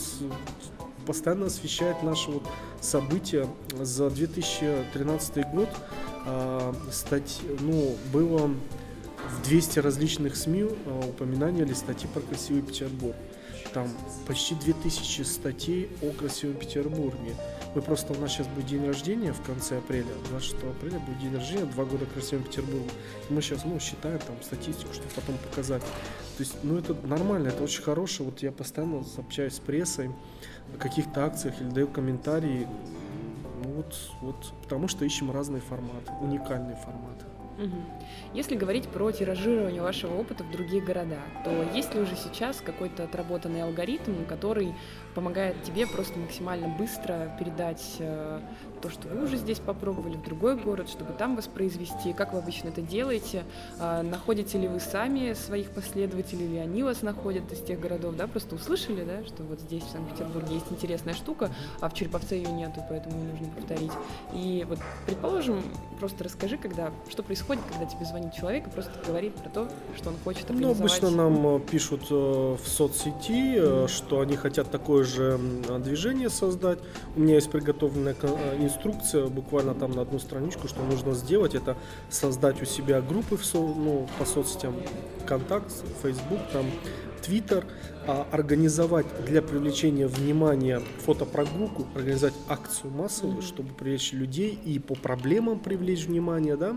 постоянно 1.05 1.47
освещает 1.47 2.03
наши 2.03 2.31
вот 2.31 2.43
события. 2.79 3.47
За 3.79 4.09
2013 4.09 5.51
год 5.51 5.69
э, 6.25 6.73
стать, 6.91 7.41
ну, 7.59 7.95
было 8.11 8.47
в 8.47 9.43
200 9.47 9.79
различных 9.79 10.35
СМИ 10.35 10.61
э, 10.61 11.09
упоминания 11.09 11.61
или 11.61 11.73
статьи 11.73 12.07
про 12.11 12.21
красивый 12.21 12.61
Петербург. 12.61 13.15
Там 13.73 13.87
почти 14.27 14.55
2000 14.55 15.21
статей 15.21 15.89
о 16.01 16.11
красивом 16.11 16.55
Петербурге. 16.57 17.35
Мы 17.73 17.81
просто, 17.81 18.11
у 18.11 18.17
нас 18.17 18.31
сейчас 18.31 18.47
будет 18.47 18.65
день 18.65 18.85
рождения 18.85 19.31
в 19.31 19.41
конце 19.43 19.77
апреля, 19.77 20.09
26 20.29 20.63
апреля 20.63 20.99
будет 20.99 21.19
день 21.19 21.33
рождения, 21.33 21.65
два 21.65 21.85
года 21.85 22.05
красивого 22.05 22.45
Петербурга. 22.45 22.89
И 23.29 23.33
мы 23.33 23.41
сейчас, 23.41 23.63
ну, 23.63 23.79
считаем 23.79 24.19
там 24.19 24.35
статистику, 24.41 24.93
чтобы 24.93 25.09
потом 25.15 25.37
показать. 25.37 25.81
То 25.81 26.43
есть, 26.43 26.55
ну, 26.63 26.77
это 26.77 26.93
нормально, 27.07 27.47
это 27.47 27.63
очень 27.63 27.81
хорошее. 27.81 28.29
Вот 28.29 28.39
я 28.39 28.51
постоянно 28.51 29.05
общаюсь 29.17 29.53
с 29.53 29.59
прессой 29.59 30.11
о 30.75 30.77
каких-то 30.77 31.25
акциях 31.25 31.61
или 31.61 31.69
даю 31.69 31.87
комментарии. 31.87 32.67
Ну, 33.63 33.71
вот, 33.75 33.95
вот, 34.19 34.53
потому 34.63 34.89
что 34.89 35.05
ищем 35.05 35.31
разные 35.31 35.61
форматы, 35.61 36.11
уникальные 36.19 36.75
форматы. 36.75 37.30
Если 38.33 38.55
говорить 38.55 38.87
про 38.87 39.11
тиражирование 39.11 39.81
вашего 39.81 40.15
опыта 40.15 40.43
в 40.43 40.51
другие 40.51 40.81
города, 40.81 41.19
то 41.43 41.51
есть 41.73 41.93
ли 41.93 42.01
уже 42.01 42.15
сейчас 42.15 42.61
какой-то 42.61 43.03
отработанный 43.03 43.63
алгоритм, 43.63 44.25
который 44.25 44.73
помогает 45.13 45.61
тебе 45.63 45.87
просто 45.87 46.17
максимально 46.19 46.67
быстро 46.67 47.35
передать 47.39 47.97
э, 47.99 48.39
то, 48.81 48.89
что 48.89 49.07
вы 49.07 49.23
уже 49.23 49.37
здесь 49.37 49.59
попробовали 49.59 50.15
в 50.15 50.23
другой 50.23 50.57
город, 50.57 50.89
чтобы 50.89 51.13
там 51.13 51.35
воспроизвести? 51.35 52.13
Как 52.13 52.33
вы 52.33 52.39
обычно 52.39 52.69
это 52.69 52.81
делаете? 52.81 53.43
А, 53.79 54.01
находите 54.01 54.57
ли 54.57 54.67
вы 54.67 54.79
сами 54.79 55.33
своих 55.33 55.69
последователей, 55.71 56.45
или 56.45 56.57
они 56.57 56.83
вас 56.83 57.01
находят 57.01 57.51
из 57.51 57.59
тех 57.59 57.79
городов? 57.79 58.15
Да? 58.15 58.27
Просто 58.27 58.55
услышали, 58.55 59.03
да, 59.03 59.23
что 59.25 59.43
вот 59.43 59.59
здесь, 59.59 59.83
в 59.83 59.91
Санкт-Петербурге, 59.91 60.55
есть 60.55 60.65
интересная 60.71 61.13
штука, 61.13 61.51
а 61.79 61.89
в 61.89 61.93
Череповце 61.93 62.35
ее 62.35 62.51
нету, 62.51 62.83
поэтому 62.89 63.17
ее 63.19 63.31
нужно 63.31 63.47
повторить. 63.49 63.91
И 64.33 64.65
вот, 64.67 64.79
предположим, 65.05 65.61
просто 65.99 66.23
расскажи, 66.23 66.57
когда, 66.57 66.91
что 67.09 67.23
происходит, 67.23 67.63
когда 67.69 67.85
тебе 67.85 68.05
звонит 68.05 68.33
человек 68.33 68.67
и 68.67 68.69
просто 68.71 68.91
говорит 69.05 69.35
про 69.35 69.49
то, 69.49 69.67
что 69.95 70.09
он 70.09 70.15
хочет 70.23 70.49
организовать. 70.49 70.79
Ну, 70.79 70.85
обычно 70.85 71.09
нам 71.11 71.55
э, 71.55 71.59
пишут 71.59 72.07
э, 72.09 72.13
в 72.13 72.67
соцсети, 72.67 73.57
mm-hmm. 73.57 73.87
что 73.87 74.21
они 74.21 74.35
хотят 74.35 74.71
такое 74.71 75.00
же 75.03 75.39
движение 75.79 76.29
создать. 76.29 76.79
У 77.15 77.19
меня 77.19 77.35
есть 77.35 77.49
приготовленная 77.51 78.15
инструкция 78.59 79.27
буквально 79.27 79.73
там 79.73 79.91
на 79.91 80.01
одну 80.01 80.19
страничку, 80.19 80.67
что 80.67 80.81
нужно 80.83 81.13
сделать. 81.13 81.55
Это 81.55 81.77
создать 82.09 82.61
у 82.61 82.65
себя 82.65 83.01
группы 83.01 83.37
в 83.37 83.45
со, 83.45 83.57
ну, 83.57 84.07
по 84.17 84.25
соцсетям, 84.25 84.75
контакт, 85.25 85.71
Facebook, 86.01 86.39
там 86.51 86.65
Twitter, 87.21 87.63
а, 88.07 88.25
организовать 88.31 89.05
для 89.25 89.43
привлечения 89.43 90.07
внимания 90.07 90.81
фотопрогулку, 91.05 91.87
организовать 91.93 92.33
акцию 92.49 92.91
массовую, 92.91 93.37
mm-hmm. 93.37 93.47
чтобы 93.47 93.73
привлечь 93.73 94.11
людей 94.11 94.57
и 94.65 94.79
по 94.79 94.95
проблемам 94.95 95.59
привлечь 95.59 96.07
внимание, 96.07 96.55
да, 96.55 96.75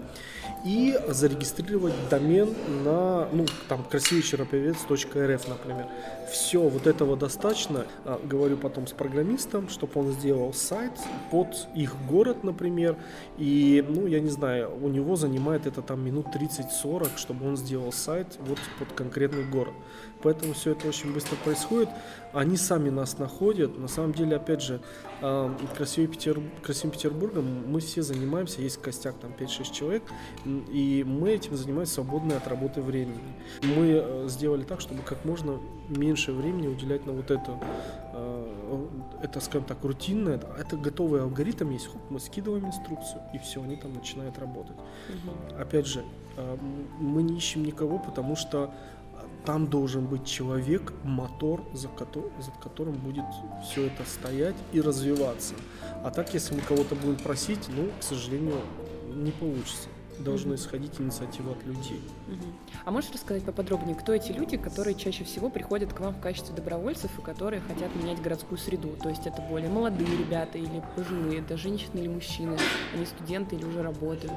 и 0.66 0.98
зарегистрировать 1.08 1.94
домен 2.10 2.54
на, 2.84 3.26
ну, 3.32 3.46
там, 3.68 3.84
красивейчероповец.рф, 3.84 5.48
например. 5.48 5.86
Все, 6.34 6.60
вот 6.60 6.88
этого 6.88 7.16
достаточно. 7.16 7.86
А, 8.04 8.20
говорю 8.24 8.56
потом 8.56 8.88
с 8.88 8.90
программистом, 8.92 9.68
чтобы 9.68 10.00
он 10.00 10.10
сделал 10.10 10.52
сайт 10.52 10.90
под 11.30 11.68
их 11.76 11.94
город, 12.08 12.42
например, 12.42 12.96
и, 13.38 13.84
ну, 13.88 14.08
я 14.08 14.18
не 14.18 14.30
знаю, 14.30 14.76
у 14.82 14.88
него 14.88 15.14
занимает 15.14 15.66
это 15.66 15.80
там 15.80 16.04
минут 16.04 16.26
30-40, 16.34 17.18
чтобы 17.18 17.46
он 17.46 17.56
сделал 17.56 17.92
сайт 17.92 18.36
вот 18.40 18.58
под 18.80 18.92
конкретный 18.94 19.44
город. 19.44 19.74
Поэтому 20.24 20.54
все 20.54 20.72
это 20.72 20.88
очень 20.88 21.14
быстро 21.14 21.36
происходит. 21.36 21.88
Они 22.32 22.56
сами 22.56 22.90
нас 22.90 23.18
находят. 23.18 23.78
На 23.78 23.86
самом 23.86 24.12
деле, 24.12 24.34
опять 24.34 24.60
же, 24.60 24.80
а, 25.22 25.54
красивым, 25.76 26.10
Петер... 26.10 26.40
красивым 26.64 26.90
Петербургом 26.90 27.70
мы 27.70 27.78
все 27.78 28.02
занимаемся, 28.02 28.60
есть 28.60 28.82
костяк 28.82 29.14
там 29.20 29.32
5-6 29.38 29.72
человек, 29.72 30.02
и 30.44 31.04
мы 31.06 31.30
этим 31.30 31.56
занимаемся 31.56 31.94
свободное 31.94 32.38
от 32.38 32.48
работы 32.48 32.82
времени. 32.82 33.20
Мы 33.62 34.02
э, 34.02 34.24
сделали 34.28 34.64
так, 34.64 34.80
чтобы 34.80 35.02
как 35.02 35.24
можно 35.24 35.60
меньше 35.88 36.32
времени 36.32 36.66
уделять 36.66 37.06
на 37.06 37.12
вот 37.12 37.30
это, 37.30 37.58
а, 38.12 38.88
это, 39.22 39.40
скажем 39.40 39.66
так, 39.66 39.82
рутинное, 39.82 40.40
это 40.58 40.76
готовый 40.76 41.22
алгоритм 41.22 41.70
есть, 41.70 41.86
хоп, 41.86 42.00
мы 42.10 42.20
скидываем 42.20 42.66
инструкцию, 42.66 43.22
и 43.32 43.38
все, 43.38 43.62
они 43.62 43.76
там 43.76 43.92
начинают 43.94 44.38
работать. 44.38 44.76
Угу. 44.76 45.60
Опять 45.60 45.86
же, 45.86 46.04
а, 46.36 46.58
мы 46.98 47.22
не 47.22 47.36
ищем 47.36 47.64
никого, 47.64 47.98
потому 47.98 48.36
что 48.36 48.72
там 49.44 49.66
должен 49.66 50.06
быть 50.06 50.24
человек, 50.24 50.92
мотор, 51.02 51.62
за, 51.74 51.88
ко- 51.88 52.06
за 52.40 52.50
которым 52.62 52.94
будет 52.94 53.24
все 53.62 53.86
это 53.86 54.04
стоять 54.04 54.56
и 54.72 54.80
развиваться. 54.80 55.54
А 56.02 56.10
так, 56.10 56.32
если 56.32 56.54
мы 56.54 56.62
кого-то 56.62 56.94
будем 56.94 57.16
просить, 57.16 57.68
ну, 57.68 57.90
к 58.00 58.02
сожалению, 58.02 58.56
не 59.14 59.30
получится 59.32 59.88
должна 60.18 60.54
исходить 60.54 61.00
инициатива 61.00 61.52
от 61.52 61.64
людей. 61.64 62.02
А 62.84 62.90
можешь 62.90 63.10
рассказать 63.12 63.44
поподробнее, 63.44 63.94
кто 63.94 64.12
эти 64.12 64.32
люди, 64.32 64.56
которые 64.56 64.94
чаще 64.94 65.24
всего 65.24 65.50
приходят 65.50 65.92
к 65.92 66.00
вам 66.00 66.14
в 66.14 66.20
качестве 66.20 66.54
добровольцев 66.54 67.10
и 67.18 67.22
которые 67.22 67.60
хотят 67.62 67.94
менять 67.94 68.20
городскую 68.20 68.58
среду? 68.58 68.96
То 69.02 69.08
есть 69.08 69.26
это 69.26 69.42
более 69.42 69.68
молодые 69.68 70.08
ребята 70.16 70.58
или 70.58 70.82
пожилые, 70.96 71.40
это 71.40 71.56
женщины 71.56 72.00
или 72.00 72.08
мужчины, 72.08 72.56
они 72.94 73.06
студенты 73.06 73.56
или 73.56 73.64
уже 73.64 73.82
работают? 73.82 74.34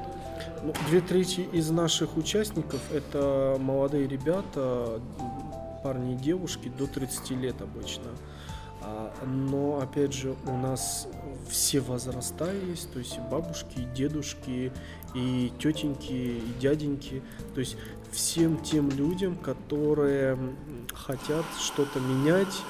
Ну, 0.62 0.72
две 0.88 1.00
трети 1.00 1.40
из 1.52 1.70
наших 1.70 2.16
участников 2.16 2.80
это 2.92 3.56
молодые 3.58 4.08
ребята, 4.08 5.00
парни 5.82 6.14
и 6.14 6.16
девушки 6.16 6.70
до 6.76 6.86
30 6.86 7.30
лет 7.30 7.60
обычно. 7.62 8.10
А, 8.88 9.12
но 9.26 9.80
опять 9.80 10.14
же 10.14 10.34
у 10.46 10.56
нас 10.56 11.08
все 11.48 11.80
возраста 11.80 12.50
есть, 12.70 12.90
то 12.90 12.98
есть 12.98 13.16
и 13.16 13.20
бабушки, 13.30 13.80
и 13.80 13.94
дедушки, 13.94 14.72
и 15.14 15.52
тетеньки, 15.58 16.12
и 16.12 16.52
дяденьки, 16.58 17.22
то 17.54 17.60
есть 17.60 17.76
всем 18.10 18.62
тем 18.62 18.88
людям, 18.90 19.36
которые 19.36 20.38
хотят 20.94 21.44
что-то 21.60 22.00
менять, 22.00 22.62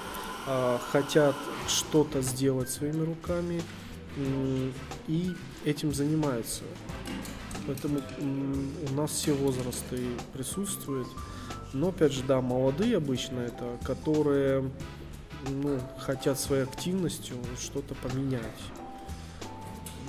а, 0.48 0.80
хотят 0.90 1.36
что-то 1.68 2.20
сделать 2.22 2.68
своими 2.70 3.04
руками 3.04 3.62
и 5.06 5.32
этим 5.64 5.94
занимаются. 5.94 6.64
Поэтому 7.68 8.00
у 8.90 8.94
нас 8.94 9.12
все 9.12 9.34
возрасты 9.34 10.00
присутствуют. 10.32 11.06
Но 11.72 11.90
опять 11.90 12.12
же, 12.12 12.22
да, 12.24 12.40
молодые 12.40 12.96
обычно 12.96 13.40
это, 13.40 13.78
которые 13.84 14.70
ну, 15.46 15.78
хотят 15.98 16.38
своей 16.38 16.64
активностью 16.64 17.36
что-то 17.60 17.94
поменять. 17.94 18.42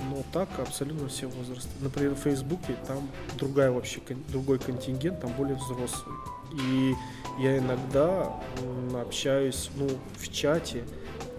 Но 0.08 0.22
так 0.32 0.48
абсолютно 0.58 1.08
все 1.08 1.26
возрасты. 1.26 1.70
Например, 1.80 2.14
в 2.14 2.20
Фейсбуке 2.20 2.76
там 2.86 3.08
другая 3.36 3.70
вообще, 3.70 4.00
другой 4.28 4.58
контингент, 4.58 5.20
там 5.20 5.32
более 5.32 5.56
взрослый. 5.56 6.16
И 6.52 6.94
я 7.38 7.58
иногда 7.58 8.34
общаюсь 8.94 9.70
ну, 9.76 9.88
в 10.16 10.28
чате 10.32 10.84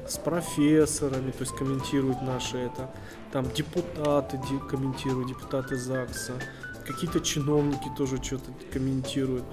с 0.08 0.18
профессорами, 0.18 1.32
то 1.32 1.42
есть 1.42 1.56
комментируют 1.56 2.22
наши 2.22 2.58
это, 2.58 2.90
там 3.32 3.50
депутаты 3.52 4.40
комментируют, 4.70 5.30
депутаты 5.30 5.76
ЗАГСа, 5.76 6.34
какие-то 6.82 7.20
чиновники 7.20 7.90
тоже 7.98 8.22
что-то 8.22 8.52
комментируют. 8.72 9.44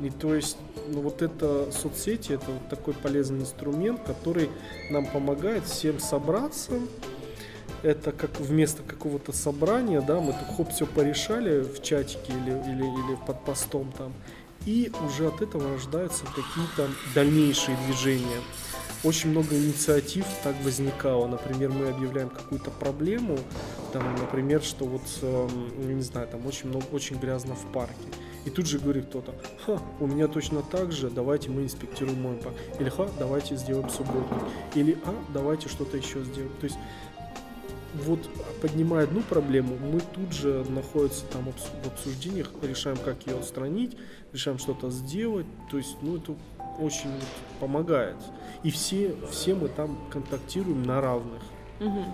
И 0.00 0.10
то 0.10 0.34
есть, 0.34 0.56
ну 0.88 1.00
вот 1.00 1.22
это 1.22 1.70
соцсети, 1.72 2.32
это 2.32 2.46
вот 2.50 2.68
такой 2.68 2.94
полезный 2.94 3.40
инструмент, 3.40 4.02
который 4.04 4.50
нам 4.90 5.06
помогает 5.06 5.64
всем 5.64 5.98
собраться. 5.98 6.72
Это 7.82 8.10
как 8.10 8.40
вместо 8.40 8.82
какого-то 8.82 9.32
собрания, 9.32 10.00
да, 10.00 10.20
мы 10.20 10.32
тут 10.32 10.56
хоп, 10.56 10.70
все 10.72 10.84
порешали 10.84 11.60
в 11.60 11.80
чатике 11.80 12.32
или, 12.32 12.50
или, 12.50 12.82
или 12.82 13.18
под 13.26 13.44
постом 13.44 13.92
там. 13.96 14.12
И 14.66 14.90
уже 15.06 15.28
от 15.28 15.40
этого 15.40 15.74
рождаются 15.74 16.24
какие-то 16.24 16.88
дальнейшие 17.14 17.76
движения. 17.86 18.40
Очень 19.04 19.30
много 19.30 19.56
инициатив 19.56 20.26
так 20.42 20.54
возникало. 20.64 21.26
Например, 21.26 21.70
мы 21.70 21.88
объявляем 21.88 22.30
какую-то 22.30 22.70
проблему, 22.70 23.38
там, 23.92 24.14
например, 24.16 24.62
что 24.62 24.84
вот, 24.84 25.02
эм, 25.22 25.96
не 25.96 26.02
знаю, 26.02 26.28
там 26.28 26.46
очень 26.46 26.68
много, 26.68 26.84
очень 26.92 27.18
грязно 27.18 27.54
в 27.54 27.72
парке. 27.72 27.94
И 28.44 28.50
тут 28.50 28.66
же 28.66 28.78
говорит 28.78 29.06
кто-то, 29.06 29.34
ха, 29.66 29.80
у 30.00 30.06
меня 30.06 30.26
точно 30.26 30.62
так 30.62 30.92
же, 30.92 31.10
давайте 31.10 31.50
мы 31.50 31.62
инспектируем 31.62 32.22
мой 32.22 32.36
парк. 32.36 32.56
Или 32.78 32.88
ха, 32.88 33.08
давайте 33.18 33.56
сделаем 33.56 33.88
субботник. 33.90 34.42
Или 34.74 34.98
а, 35.04 35.14
давайте 35.32 35.68
что-то 35.68 35.96
еще 35.96 36.22
сделаем. 36.24 36.52
То 36.60 36.64
есть 36.64 36.78
вот 38.04 38.20
поднимая 38.60 39.04
одну 39.04 39.22
проблему, 39.22 39.76
мы 39.76 40.00
тут 40.00 40.32
же 40.32 40.64
находимся 40.68 41.24
там 41.32 41.44
в 41.44 41.86
обсуждениях, 41.86 42.50
решаем, 42.62 42.98
как 42.98 43.26
ее 43.26 43.36
устранить, 43.36 43.96
решаем 44.32 44.58
что-то 44.58 44.90
сделать. 44.90 45.46
То 45.70 45.78
есть, 45.78 45.96
ну, 46.02 46.16
это 46.16 46.34
очень 46.78 47.10
вот 47.10 47.60
помогает. 47.60 48.16
И 48.62 48.70
все, 48.70 49.14
все 49.30 49.54
мы 49.54 49.68
там 49.68 49.98
контактируем 50.10 50.82
на 50.82 51.00
равных. 51.00 51.42
Угу. 51.80 52.04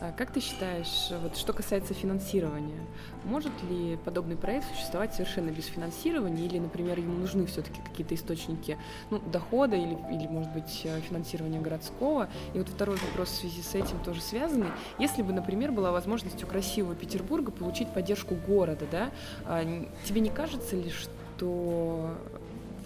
А 0.00 0.12
как 0.12 0.30
ты 0.30 0.38
считаешь, 0.38 1.10
вот 1.22 1.36
что 1.36 1.52
касается 1.52 1.92
финансирования, 1.92 2.86
может 3.24 3.50
ли 3.68 3.98
подобный 4.04 4.36
проект 4.36 4.68
существовать 4.72 5.12
совершенно 5.12 5.50
без 5.50 5.66
финансирования, 5.66 6.46
или, 6.46 6.58
например, 6.60 7.00
ему 7.00 7.18
нужны 7.18 7.46
все-таки 7.46 7.80
какие-то 7.80 8.14
источники 8.14 8.78
ну, 9.10 9.18
дохода 9.18 9.74
или, 9.74 9.98
или, 10.12 10.28
может 10.28 10.52
быть, 10.52 10.82
э, 10.84 11.00
финансирования 11.00 11.58
городского? 11.58 12.28
И 12.54 12.58
вот 12.58 12.68
второй 12.68 12.96
вопрос 13.08 13.30
в 13.30 13.34
связи 13.34 13.60
с 13.60 13.74
этим 13.74 13.98
тоже 14.04 14.20
связанный. 14.20 14.68
Если 15.00 15.22
бы, 15.22 15.32
например, 15.32 15.72
была 15.72 15.90
возможность 15.90 16.44
у 16.44 16.46
красивого 16.46 16.94
Петербурга 16.94 17.50
получить 17.50 17.88
поддержку 17.88 18.36
города, 18.36 18.84
да, 18.92 19.10
а 19.46 19.64
тебе 20.04 20.20
не 20.20 20.30
кажется 20.30 20.76
ли, 20.76 20.90
что 20.90 22.14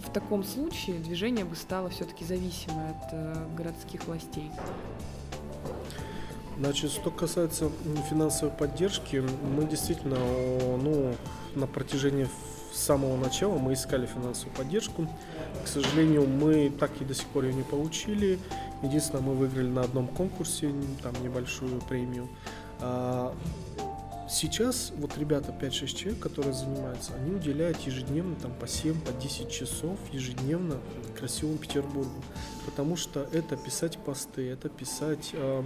в 0.05 0.11
таком 0.11 0.43
случае 0.43 0.99
движение 0.99 1.45
бы 1.45 1.55
стало 1.55 1.89
все-таки 1.89 2.25
зависимое 2.25 2.91
от 2.91 3.13
э, 3.13 3.47
городских 3.55 4.05
властей? 4.05 4.51
Значит, 6.57 6.91
что 6.91 7.09
касается 7.09 7.71
финансовой 8.09 8.53
поддержки, 8.55 9.23
мы 9.57 9.65
действительно, 9.65 10.17
ну, 10.77 11.15
на 11.55 11.65
протяжении 11.65 12.27
самого 12.73 13.17
начала 13.17 13.57
мы 13.57 13.73
искали 13.73 14.05
финансовую 14.05 14.55
поддержку. 14.55 15.07
К 15.63 15.67
сожалению, 15.67 16.27
мы 16.27 16.69
так 16.69 16.91
и 17.01 17.05
до 17.05 17.13
сих 17.13 17.25
пор 17.27 17.45
ее 17.45 17.53
не 17.53 17.63
получили. 17.63 18.39
Единственное, 18.81 19.23
мы 19.23 19.33
выиграли 19.33 19.69
на 19.69 19.81
одном 19.81 20.07
конкурсе, 20.07 20.71
там 21.01 21.13
небольшую 21.23 21.81
премию. 21.81 22.27
Сейчас 24.33 24.91
вот 24.97 25.15
ребята 25.19 25.51
5-6 25.51 25.95
человек, 25.95 26.19
которые 26.19 26.55
занимаются, 26.55 27.13
они 27.13 27.35
уделяют 27.35 27.79
ежедневно 27.81 28.35
там 28.35 28.51
по 28.55 28.67
7, 28.67 28.99
по 28.99 29.11
10 29.11 29.51
часов 29.51 29.99
ежедневно 30.11 30.79
красивому 31.15 31.59
Петербургу. 31.59 32.23
Потому 32.65 32.95
что 32.95 33.27
это 33.31 33.57
писать 33.57 33.97
посты, 33.97 34.49
это 34.49 34.69
писать 34.69 35.31
э, 35.33 35.63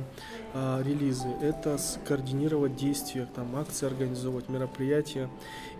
э, 0.53 0.83
релизы, 0.83 1.29
это 1.41 1.77
координировать 2.07 2.75
действия, 2.75 3.27
там 3.35 3.55
акции 3.55 3.85
организовывать, 3.85 4.49
мероприятия. 4.49 5.29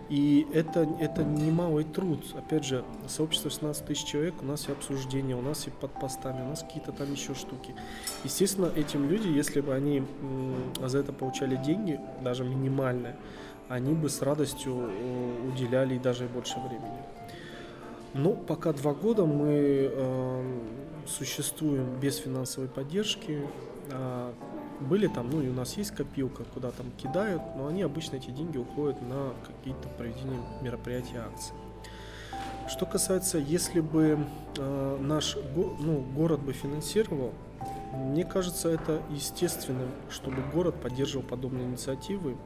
И 0.08 0.46
это, 0.54 0.88
это 1.00 1.22
немалый 1.22 1.84
труд. 1.84 2.24
Опять 2.34 2.64
же, 2.64 2.84
сообщество 3.08 3.50
16 3.50 3.84
тысяч 3.84 4.04
человек, 4.04 4.34
у 4.40 4.46
нас 4.46 4.68
и 4.68 4.72
обсуждения, 4.72 5.36
у 5.36 5.42
нас 5.42 5.66
и 5.66 5.70
под 5.70 5.92
постами, 6.00 6.42
у 6.42 6.48
нас 6.48 6.62
какие-то 6.62 6.92
там 6.92 7.12
еще 7.12 7.34
штуки. 7.34 7.74
Естественно, 8.24 8.72
этим 8.74 9.08
люди, 9.08 9.28
если 9.28 9.60
бы 9.60 9.74
они 9.74 10.02
за 10.82 10.98
это 10.98 11.12
получали 11.12 11.56
деньги, 11.56 12.00
даже 12.22 12.44
минимальные, 12.44 13.16
они 13.68 13.92
бы 13.92 14.08
с 14.08 14.22
радостью 14.22 14.88
э, 14.88 15.48
уделяли 15.52 15.96
и 15.96 15.98
даже 15.98 16.26
больше 16.26 16.58
времени. 16.58 17.17
Но 18.18 18.32
пока 18.32 18.72
два 18.72 18.94
года 18.94 19.24
мы 19.24 19.90
э, 19.92 20.60
существуем 21.06 22.00
без 22.00 22.16
финансовой 22.16 22.68
поддержки. 22.68 23.46
Э, 23.92 24.32
были 24.80 25.06
там, 25.06 25.30
ну 25.30 25.40
и 25.40 25.48
у 25.48 25.52
нас 25.52 25.76
есть 25.76 25.92
копилка, 25.92 26.42
куда 26.42 26.72
там 26.72 26.90
кидают, 27.00 27.42
но 27.56 27.68
они 27.68 27.82
обычно 27.82 28.16
эти 28.16 28.30
деньги 28.30 28.58
уходят 28.58 29.00
на 29.02 29.32
какие-то 29.46 29.88
проведения 29.96 30.40
мероприятий, 30.62 31.16
акций. 31.16 31.54
Что 32.68 32.86
касается, 32.86 33.38
если 33.38 33.78
бы 33.78 34.18
э, 34.56 34.98
наш 35.00 35.36
го, 35.54 35.76
ну, 35.78 36.00
город 36.16 36.40
бы 36.40 36.52
финансировал, 36.52 37.32
мне 37.94 38.24
кажется, 38.24 38.68
это 38.68 39.00
естественно, 39.10 39.86
чтобы 40.10 40.42
город 40.52 40.74
поддерживал 40.82 41.24
подобные 41.24 41.66
инициативы 41.66 42.36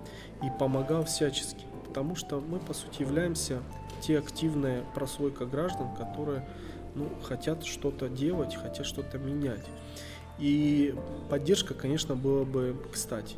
и 0.43 0.51
помогал 0.59 1.05
всячески, 1.05 1.65
потому 1.87 2.15
что 2.15 2.41
мы, 2.41 2.59
по 2.59 2.75
сути, 2.75 3.01
являемся 3.01 3.63
те 4.03 4.19
активная 4.19 4.83
прослойка 4.95 5.47
граждан, 5.47 5.95
которые 5.97 6.47
ну, 6.95 7.09
хотят 7.23 7.65
что-то 7.65 8.09
делать, 8.09 8.55
хотят 8.55 8.85
что-то 8.85 9.19
менять. 9.19 9.65
И 10.39 10.95
поддержка, 11.31 11.75
конечно, 11.75 12.17
была 12.17 12.45
бы 12.45 12.77
кстати. 12.93 13.37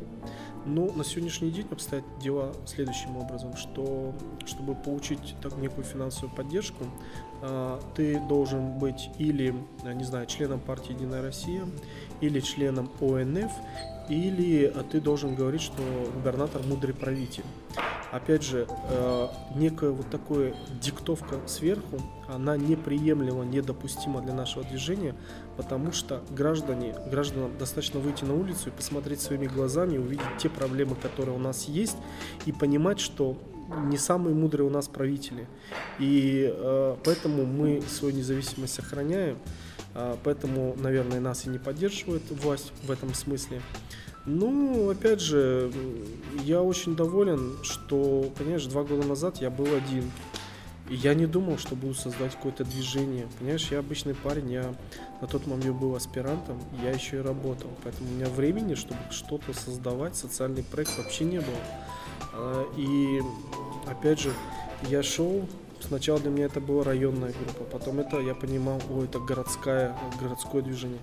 Но 0.65 0.91
на 0.91 1.03
сегодняшний 1.03 1.51
день 1.51 1.67
обстоят 1.69 2.03
дела 2.19 2.53
следующим 2.65 3.17
образом, 3.17 3.55
что 3.55 4.13
чтобы 4.45 4.73
получить 4.73 5.35
так 5.41 5.55
некую 5.57 5.83
финансовую 5.83 6.35
поддержку, 6.35 6.85
а, 7.43 7.79
ты 7.95 8.19
должен 8.27 8.79
быть 8.79 9.09
или, 9.19 9.53
не 9.83 10.03
знаю, 10.03 10.25
членом 10.25 10.59
партии 10.59 10.93
«Единая 10.93 11.21
Россия», 11.21 11.63
или 12.21 12.39
членом 12.39 12.89
ОНФ, 12.99 13.51
или 14.09 14.73
ты 14.91 14.99
должен 14.99 15.35
говорить, 15.35 15.61
что 15.61 15.83
губернатор 16.15 16.63
мудрый 16.63 16.95
правитель 16.95 17.43
опять 18.15 18.43
же, 18.43 18.67
э, 18.89 19.27
некая 19.55 19.91
вот 19.91 20.09
такая 20.09 20.55
диктовка 20.81 21.39
сверху, 21.47 21.99
она 22.27 22.57
неприемлема, 22.57 23.43
недопустима 23.43 24.21
для 24.21 24.33
нашего 24.33 24.63
движения, 24.63 25.15
потому 25.57 25.91
что 25.91 26.23
граждане, 26.29 26.95
гражданам 27.11 27.57
достаточно 27.57 27.99
выйти 27.99 28.23
на 28.23 28.33
улицу 28.33 28.69
и 28.69 28.71
посмотреть 28.71 29.21
своими 29.21 29.47
глазами, 29.47 29.97
увидеть 29.97 30.37
те 30.39 30.49
проблемы, 30.49 30.95
которые 30.95 31.35
у 31.35 31.39
нас 31.39 31.65
есть, 31.65 31.97
и 32.45 32.51
понимать, 32.51 32.99
что 32.99 33.37
не 33.85 33.97
самые 33.97 34.35
мудрые 34.35 34.67
у 34.67 34.69
нас 34.69 34.87
правители. 34.87 35.47
И 35.99 36.49
э, 36.53 36.95
поэтому 37.03 37.45
мы 37.45 37.81
свою 37.81 38.15
независимость 38.15 38.75
сохраняем, 38.75 39.37
э, 39.93 40.15
поэтому, 40.23 40.75
наверное, 40.77 41.19
нас 41.19 41.45
и 41.45 41.49
не 41.49 41.57
поддерживает 41.57 42.23
власть 42.29 42.71
в 42.83 42.91
этом 42.91 43.13
смысле. 43.13 43.61
Ну, 44.25 44.89
опять 44.89 45.21
же, 45.21 45.71
я 46.43 46.61
очень 46.61 46.95
доволен, 46.95 47.57
что, 47.61 48.31
конечно, 48.37 48.71
два 48.71 48.83
года 48.83 49.05
назад 49.05 49.37
я 49.37 49.51
был 49.51 49.67
один. 49.73 50.11
И 50.89 50.95
я 50.95 51.15
не 51.15 51.25
думал, 51.25 51.57
что 51.57 51.75
буду 51.75 51.93
создать 51.95 52.35
какое-то 52.35 52.63
движение. 52.63 53.27
Понимаешь, 53.39 53.67
я 53.71 53.79
обычный 53.79 54.13
парень, 54.13 54.51
я 54.51 54.75
на 55.21 55.27
тот 55.27 55.47
момент 55.47 55.77
был 55.77 55.95
аспирантом, 55.95 56.59
я 56.83 56.91
еще 56.91 57.17
и 57.17 57.21
работал. 57.21 57.69
Поэтому 57.83 58.09
у 58.09 58.13
меня 58.13 58.27
времени, 58.27 58.75
чтобы 58.75 58.99
что-то 59.09 59.53
создавать, 59.53 60.15
социальный 60.15 60.63
проект 60.63 60.97
вообще 60.97 61.23
не 61.23 61.39
было. 61.39 61.57
А, 62.33 62.65
и 62.77 63.21
опять 63.89 64.19
же, 64.19 64.31
я 64.89 65.01
шел 65.01 65.47
Сначала 65.79 66.19
для 66.19 66.31
меня 66.31 66.45
это 66.45 66.59
была 66.59 66.83
районная 66.83 67.31
группа, 67.33 67.63
потом 67.77 67.99
это 67.99 68.19
я 68.19 68.33
понимал, 68.33 68.81
о, 68.89 69.03
это 69.03 69.19
городская, 69.19 69.95
городское 70.19 70.61
движение. 70.61 70.99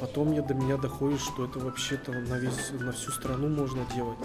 Потом 0.00 0.28
мне 0.28 0.42
до 0.42 0.54
меня 0.54 0.76
доходит, 0.76 1.20
что 1.20 1.46
это 1.46 1.58
вообще-то 1.58 2.12
на, 2.12 2.34
весь, 2.34 2.70
на 2.72 2.92
всю 2.92 3.12
страну 3.12 3.48
можно 3.48 3.86
делать. 3.94 4.18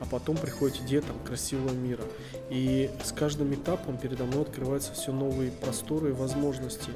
А 0.00 0.06
потом 0.06 0.36
приходит 0.36 0.80
идея 0.80 1.02
там 1.02 1.18
красивого 1.20 1.72
мира. 1.72 2.02
И 2.48 2.90
с 3.04 3.12
каждым 3.12 3.54
этапом 3.54 3.98
передо 3.98 4.24
мной 4.24 4.42
открываются 4.42 4.92
все 4.92 5.12
новые 5.12 5.50
просторы 5.50 6.10
и 6.10 6.12
возможности. 6.12 6.90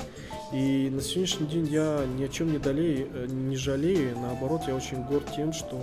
И 0.52 0.88
на 0.90 1.02
сегодняшний 1.02 1.46
день 1.46 1.66
я 1.66 2.06
ни 2.16 2.24
о 2.24 2.28
чем 2.28 2.52
не, 2.52 2.58
долею, 2.58 3.08
э, 3.12 3.26
не 3.26 3.56
жалею, 3.56 4.16
наоборот, 4.18 4.62
я 4.66 4.74
очень 4.74 5.02
горд 5.04 5.34
тем, 5.34 5.52
что 5.52 5.80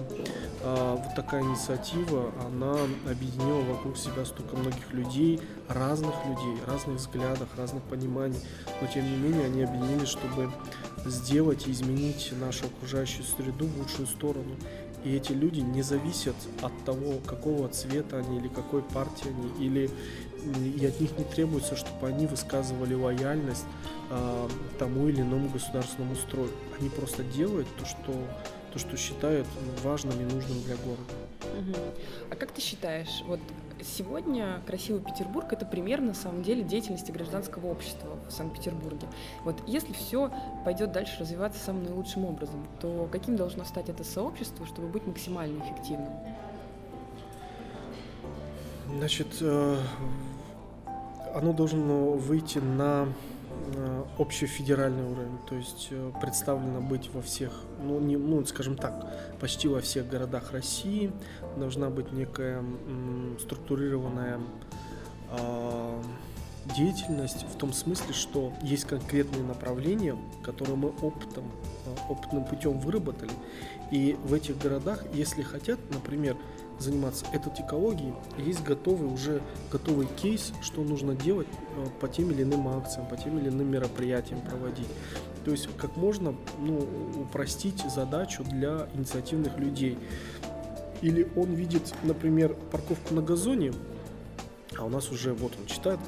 а, 0.64 0.96
вот 0.96 1.16
такая 1.16 1.42
инициатива, 1.42 2.32
она 2.46 2.78
объединила 3.10 3.62
вокруг 3.62 3.98
себя 3.98 4.24
столько 4.26 4.56
многих 4.56 4.94
людей, 4.94 5.40
разных 5.68 6.14
людей, 6.26 6.58
разных 6.68 6.98
взглядов, 6.98 7.50
разных 7.58 7.84
пониманий, 7.84 8.40
но 8.80 8.88
тем 8.88 9.04
не 9.04 9.18
менее 9.18 9.46
они 9.46 9.64
объединились, 9.64 10.08
чтобы 10.08 10.52
сделать 11.06 11.68
и 11.68 11.72
изменить 11.72 12.32
нашу 12.40 12.66
окружающую 12.68 13.24
среду 13.24 13.66
в 13.66 13.80
лучшую 13.80 14.08
сторону. 14.08 14.56
И 15.04 15.16
эти 15.16 15.32
люди 15.32 15.62
не 15.62 15.82
зависят 15.82 16.36
от 16.62 16.72
того, 16.86 17.16
какого 17.26 17.68
цвета 17.70 18.18
они 18.18 18.38
или 18.38 18.48
какой 18.48 18.84
партии 18.84 19.30
они, 19.30 19.66
или 19.66 19.90
и 20.78 20.86
от 20.86 21.00
них 21.00 21.18
не 21.18 21.24
требуется, 21.24 21.76
чтобы 21.76 22.08
они 22.08 22.26
высказывали 22.26 22.96
лояльность 22.96 23.66
э, 24.10 24.48
тому 24.80 25.08
или 25.08 25.22
иному 25.22 25.50
государственному 25.50 26.16
строю. 26.16 26.50
Они 26.80 26.90
просто 26.90 27.24
делают 27.24 27.68
то, 27.78 27.86
что 27.86 28.14
то, 28.74 28.80
что 28.80 28.98
считают 28.98 29.48
важным 29.84 30.14
и 30.20 30.24
нужным 30.24 30.62
для 30.64 30.76
города. 30.78 31.14
Угу. 31.42 31.76
А 32.32 32.36
как 32.36 32.52
ты 32.52 32.62
считаешь, 32.62 33.24
вот 33.26 33.40
сегодня 33.84 34.62
красивый 34.66 35.02
Петербург 35.02 35.52
это 35.52 35.66
пример 35.66 36.02
на 36.02 36.14
самом 36.14 36.44
деле 36.44 36.64
деятельности 36.64 37.12
гражданского 37.12 37.68
общества 37.68 38.18
в 38.28 38.32
Санкт-Петербурге. 38.32 39.08
Вот 39.44 39.62
если 39.68 39.94
все 39.94 40.32
пойдет 40.64 40.92
дальше 40.92 41.20
развиваться 41.20 41.60
самым 41.60 41.84
наилучшим 41.84 42.26
образом, 42.26 42.68
то 42.80 43.08
каким 43.12 43.36
должно 43.36 43.66
стать 43.66 43.90
это 43.90 44.04
сообщество, 44.04 44.66
чтобы 44.66 44.88
быть 44.88 45.06
максимально 45.06 45.64
эффективным? 45.64 46.14
Значит, 48.98 49.28
э, 49.42 49.78
оно 51.34 51.54
должно 51.54 52.12
выйти 52.12 52.60
на 52.60 53.08
общефедеральный 54.18 55.04
уровень, 55.04 55.38
то 55.48 55.56
есть 55.56 55.88
э, 55.92 56.12
представлено 56.22 56.82
быть 56.82 57.10
во 57.14 57.22
всех, 57.22 57.52
ну, 57.82 58.00
не, 58.00 58.18
ну, 58.18 58.46
скажем 58.46 58.76
так, 58.76 59.08
почти 59.40 59.68
во 59.68 59.82
всех 59.82 60.10
городах 60.10 60.52
России 60.52 61.12
должна 61.58 61.90
быть 61.90 62.12
некая 62.12 62.60
м, 62.60 63.38
структурированная 63.40 64.40
э, 65.32 66.02
деятельность 66.78 67.46
в 67.48 67.58
том 67.58 67.74
смысле, 67.74 68.14
что 68.14 68.54
есть 68.62 68.86
конкретные 68.86 69.44
направления, 69.44 70.16
которые 70.44 70.76
мы 70.76 70.90
опытом, 70.90 71.46
э, 71.86 72.12
опытным 72.12 72.46
путем 72.46 72.80
выработали, 72.80 73.32
и 73.92 74.18
в 74.24 74.34
этих 74.34 74.58
городах, 74.58 75.04
если 75.14 75.42
хотят, 75.42 75.80
например, 75.92 76.38
заниматься 76.82 77.26
этой 77.32 77.52
экологией, 77.54 78.14
есть 78.38 78.64
готовый 78.64 79.12
уже 79.12 79.42
готовый 79.72 80.08
кейс, 80.08 80.54
что 80.62 80.84
нужно 80.84 81.16
делать 81.16 81.48
э, 81.78 81.86
по 82.00 82.08
тем 82.08 82.32
или 82.32 82.44
иным 82.44 82.68
акциям, 82.68 83.08
по 83.08 83.18
тем 83.18 83.40
или 83.40 83.50
иным 83.50 83.70
мероприятиям 83.72 84.42
проводить. 84.42 84.88
То 85.46 85.52
есть 85.52 85.70
как 85.78 85.96
можно 85.96 86.36
ну, 86.60 86.88
упростить 87.22 87.84
задачу 87.90 88.44
для 88.44 88.88
инициативных 88.94 89.58
людей. 89.58 89.98
Или 91.02 91.28
он 91.36 91.54
видит, 91.54 91.94
например, 92.04 92.56
парковку 92.72 93.16
на 93.16 93.22
газоне, 93.22 93.74
а 94.78 94.86
у 94.86 94.90
нас 94.90 95.10
уже 95.12 95.34
вот 95.34 95.54
он 95.60 95.66
читает, 95.66 96.00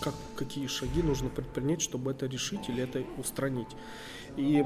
как, 0.00 0.14
какие 0.36 0.66
шаги 0.66 1.02
нужно 1.02 1.30
предпринять, 1.30 1.80
чтобы 1.80 2.10
это 2.10 2.26
решить 2.26 2.68
или 2.68 2.82
это 2.82 3.02
устранить. 3.18 3.68
И 4.36 4.64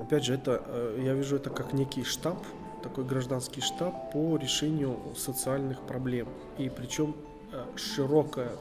опять 0.00 0.24
же, 0.24 0.34
это, 0.34 0.62
э, 0.66 1.02
я 1.04 1.14
вижу 1.14 1.36
это 1.36 1.50
как 1.50 1.72
некий 1.72 2.04
штаб, 2.04 2.42
такой 2.82 3.04
гражданский 3.04 3.60
штаб 3.60 4.12
по 4.12 4.36
решению 4.36 4.98
социальных 5.16 5.80
проблем. 5.82 6.28
И 6.58 6.68
причем 6.68 7.14
э, 7.52 7.64
широкая, 7.76 8.52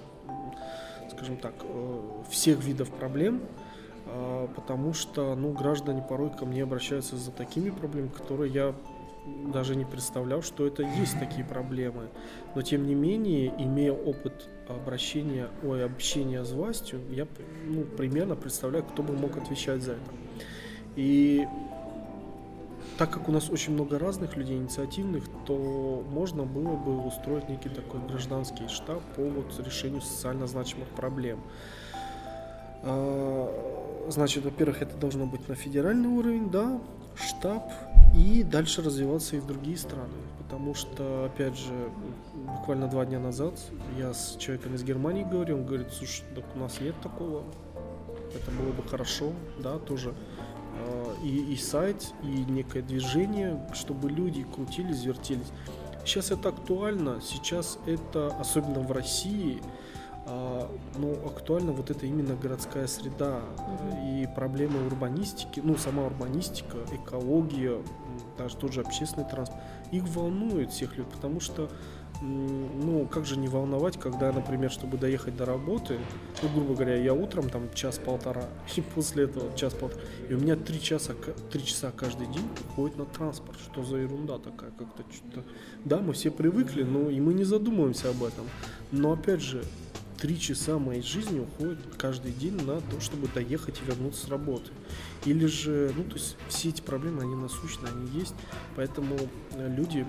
скажем 1.11 1.37
так, 1.37 1.53
э, 1.63 1.99
всех 2.29 2.63
видов 2.63 2.89
проблем, 2.91 3.41
э, 4.05 4.47
потому 4.55 4.93
что 4.93 5.35
ну, 5.35 5.51
граждане 5.51 6.03
порой 6.07 6.29
ко 6.29 6.45
мне 6.45 6.63
обращаются 6.63 7.17
за 7.17 7.31
такими 7.31 7.69
проблемами, 7.69 8.11
которые 8.11 8.51
я 8.53 8.75
даже 9.53 9.75
не 9.75 9.85
представлял, 9.85 10.41
что 10.41 10.65
это 10.65 10.83
есть 10.83 11.19
такие 11.19 11.45
проблемы. 11.45 12.09
Но 12.55 12.61
тем 12.61 12.87
не 12.87 12.95
менее, 12.95 13.53
имея 13.57 13.93
опыт 13.93 14.49
обращения, 14.67 15.47
ой, 15.63 15.85
общения 15.85 16.43
с 16.43 16.51
властью, 16.51 17.01
я 17.09 17.27
ну, 17.67 17.83
примерно 17.83 18.35
представляю, 18.35 18.83
кто 18.85 19.03
бы 19.03 19.13
мог 19.13 19.37
отвечать 19.37 19.83
за 19.83 19.93
это. 19.93 20.11
И 20.95 21.47
так 22.97 23.11
как 23.11 23.29
у 23.29 23.31
нас 23.31 23.49
очень 23.49 23.73
много 23.73 23.97
разных 23.97 24.35
людей 24.35 24.57
инициативных, 24.57 25.23
то 25.45 26.03
можно 26.09 26.43
было 26.43 26.75
бы 26.75 27.05
устроить 27.05 27.49
некий 27.49 27.69
такой 27.69 27.99
гражданский 28.07 28.67
штаб 28.67 29.01
по 29.15 29.23
вот 29.23 29.59
решению 29.65 30.01
социально 30.01 30.47
значимых 30.47 30.87
проблем. 30.89 31.39
А, 32.83 34.07
значит, 34.09 34.43
во-первых, 34.43 34.81
это 34.81 34.95
должно 34.97 35.25
быть 35.25 35.47
на 35.47 35.55
федеральный 35.55 36.09
уровень, 36.09 36.49
да, 36.49 36.79
штаб, 37.15 37.71
и 38.15 38.43
дальше 38.43 38.81
развиваться 38.81 39.35
и 39.35 39.39
в 39.39 39.47
другие 39.47 39.77
страны. 39.77 40.13
Потому 40.37 40.73
что, 40.73 41.25
опять 41.25 41.57
же, 41.57 41.73
буквально 42.33 42.87
два 42.87 43.05
дня 43.05 43.19
назад 43.19 43.53
я 43.97 44.13
с 44.13 44.35
человеком 44.37 44.75
из 44.75 44.83
Германии 44.83 45.23
говорил, 45.23 45.57
он 45.57 45.65
говорит, 45.65 45.91
слушай, 45.93 46.23
так 46.35 46.43
у 46.55 46.59
нас 46.59 46.81
нет 46.81 46.95
такого, 47.01 47.43
это 48.35 48.51
было 48.51 48.71
бы 48.71 48.83
хорошо, 48.83 49.31
да, 49.59 49.77
тоже 49.79 50.13
и, 51.23 51.53
и 51.53 51.57
сайт, 51.57 52.13
и 52.23 52.27
некое 52.27 52.81
движение, 52.81 53.59
чтобы 53.73 54.09
люди 54.09 54.43
крутились, 54.43 55.03
вертелись. 55.03 55.51
Сейчас 56.05 56.31
это 56.31 56.49
актуально, 56.49 57.21
сейчас 57.21 57.77
это, 57.85 58.35
особенно 58.39 58.79
в 58.79 58.91
России, 58.91 59.61
а, 60.25 60.69
ну, 60.97 61.13
актуально 61.25 61.71
вот 61.71 61.89
это 61.89 62.05
именно 62.05 62.35
городская 62.35 62.87
среда 62.87 63.41
и 64.05 64.27
проблемы 64.35 64.85
урбанистики, 64.85 65.59
ну, 65.63 65.77
сама 65.77 66.03
урбанистика, 66.05 66.77
экология, 66.91 67.81
даже 68.37 68.55
тот 68.57 68.73
же 68.73 68.81
общественный 68.81 69.27
транспорт, 69.27 69.61
их 69.91 70.07
волнует 70.07 70.71
всех 70.71 70.97
людей, 70.97 71.11
потому 71.11 71.39
что 71.39 71.69
ну, 72.21 73.07
как 73.11 73.25
же 73.25 73.35
не 73.35 73.47
волновать, 73.47 73.99
когда, 73.99 74.31
например, 74.31 74.71
чтобы 74.71 74.97
доехать 74.97 75.35
до 75.35 75.45
работы, 75.45 75.99
ну, 76.41 76.49
грубо 76.49 76.75
говоря, 76.75 76.95
я 76.95 77.13
утром 77.13 77.49
там 77.49 77.73
час-полтора, 77.73 78.45
и 78.75 78.81
после 78.81 79.23
этого 79.25 79.55
час-полтора, 79.57 80.01
и 80.29 80.33
у 80.33 80.39
меня 80.39 80.55
три 80.55 80.81
часа, 80.81 81.13
три 81.51 81.65
часа 81.65 81.91
каждый 81.91 82.27
день 82.27 82.47
уходит 82.69 82.97
на 82.97 83.05
транспорт. 83.05 83.57
Что 83.59 83.83
за 83.83 83.97
ерунда 83.97 84.37
такая, 84.37 84.71
как-то 84.71 85.03
что-то... 85.11 85.43
Да, 85.83 85.97
мы 85.99 86.13
все 86.13 86.29
привыкли, 86.31 86.83
но 86.83 87.09
и 87.09 87.19
мы 87.19 87.33
не 87.33 87.43
задумываемся 87.43 88.09
об 88.09 88.23
этом. 88.23 88.45
Но, 88.91 89.13
опять 89.13 89.41
же, 89.41 89.63
три 90.21 90.39
часа 90.39 90.77
моей 90.77 91.01
жизни 91.01 91.39
уходит 91.39 91.79
каждый 91.97 92.31
день 92.31 92.55
на 92.63 92.79
то, 92.81 92.99
чтобы 92.99 93.27
доехать 93.27 93.81
и 93.81 93.85
вернуться 93.85 94.27
с 94.27 94.29
работы. 94.29 94.71
Или 95.25 95.47
же, 95.47 95.91
ну, 95.97 96.03
то 96.03 96.13
есть 96.13 96.37
все 96.47 96.69
эти 96.69 96.81
проблемы, 96.81 97.23
они 97.23 97.35
насущны, 97.35 97.87
они 97.87 98.19
есть, 98.19 98.35
поэтому 98.75 99.17
э, 99.53 99.75
люди 99.75 100.05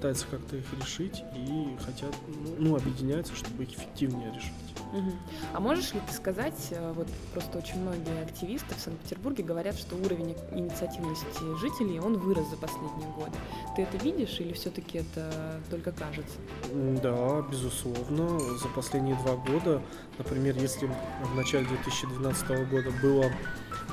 пытаются 0.00 0.26
как-то 0.30 0.56
их 0.56 0.64
решить 0.80 1.22
и 1.36 1.76
хотят, 1.84 2.14
ну, 2.26 2.54
ну 2.58 2.76
объединяются, 2.76 3.34
чтобы 3.36 3.64
их 3.64 3.72
эффективнее 3.72 4.32
решить. 4.32 4.54
Угу. 4.94 5.12
А 5.52 5.60
можешь 5.60 5.92
ли 5.92 6.00
ты 6.08 6.14
сказать, 6.14 6.68
э, 6.70 6.92
вот 6.96 7.06
просто 7.34 7.58
очень 7.58 7.78
многие 7.80 8.22
активисты 8.22 8.74
в 8.74 8.80
Санкт-Петербурге 8.80 9.44
говорят, 9.44 9.76
что 9.76 9.96
уровень 9.96 10.34
инициативности 10.52 11.58
жителей, 11.58 12.00
он 12.00 12.16
вырос 12.16 12.48
за 12.48 12.56
последние 12.56 13.10
годы. 13.10 13.32
Ты 13.76 13.82
это 13.82 13.98
видишь 13.98 14.40
или 14.40 14.54
все-таки 14.54 14.98
это 14.98 15.60
только 15.68 15.92
кажется? 15.92 16.38
Да, 16.72 17.42
безусловно. 17.42 18.40
За 18.40 18.68
последние 18.68 19.16
два 19.16 19.36
года, 19.36 19.82
например, 20.16 20.56
если 20.56 20.86
в 20.86 21.36
начале 21.36 21.66
2012 21.66 22.48
года 22.70 22.90
было 23.02 23.30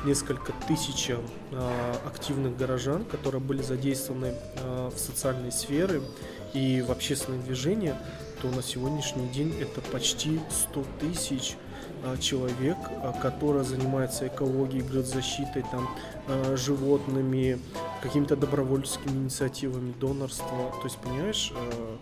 несколько 0.06 0.54
тысяч 0.68 1.10
э, 1.10 1.94
активных 2.06 2.58
горожан, 2.58 3.06
которые 3.06 3.42
были 3.42 3.62
задействованы 3.62 4.34
э, 4.56 4.90
в 4.94 4.98
социальной 4.98 5.52
сфере 5.52 6.02
и 6.54 6.82
в 6.82 6.92
общественные 6.92 7.42
движения, 7.42 7.96
то 8.42 8.50
на 8.50 8.62
сегодняшний 8.62 9.28
день 9.30 9.54
это 9.60 9.82
почти 9.92 10.40
100 10.72 10.84
тысяч 11.00 11.56
э, 12.04 12.18
человек, 12.20 12.78
э, 12.90 13.14
которые 13.22 13.64
занимаются 13.64 14.28
экологией, 14.28 14.84
градзащитой, 14.84 15.64
там, 15.72 15.90
э, 16.28 16.56
животными, 16.56 17.60
какими-то 18.02 18.36
добровольческими 18.36 19.18
инициативами, 19.18 19.94
донорства. 20.00 20.72
То 20.82 20.84
есть, 20.84 20.98
понимаешь, 20.98 21.52
э, 21.56 21.98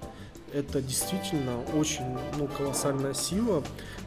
это 0.56 0.82
действительно 0.82 1.62
очень 1.78 2.18
ну, 2.38 2.48
колоссальная 2.48 3.14
сила, 3.14 3.64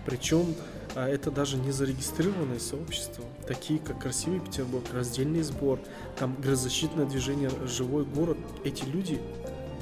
причем 0.06 0.54
а 0.94 1.06
это 1.06 1.30
даже 1.30 1.58
не 1.58 1.70
зарегистрированные 1.70 2.58
сообщества, 2.58 3.24
такие 3.46 3.78
как 3.78 4.00
Красивый 4.00 4.40
Петербург, 4.40 4.84
раздельный 4.92 5.42
сбор, 5.42 5.78
там 6.18 6.34
грозозащитное 6.40 7.04
движение 7.04 7.50
«Живой 7.66 8.04
город». 8.04 8.38
Эти 8.64 8.84
люди 8.84 9.20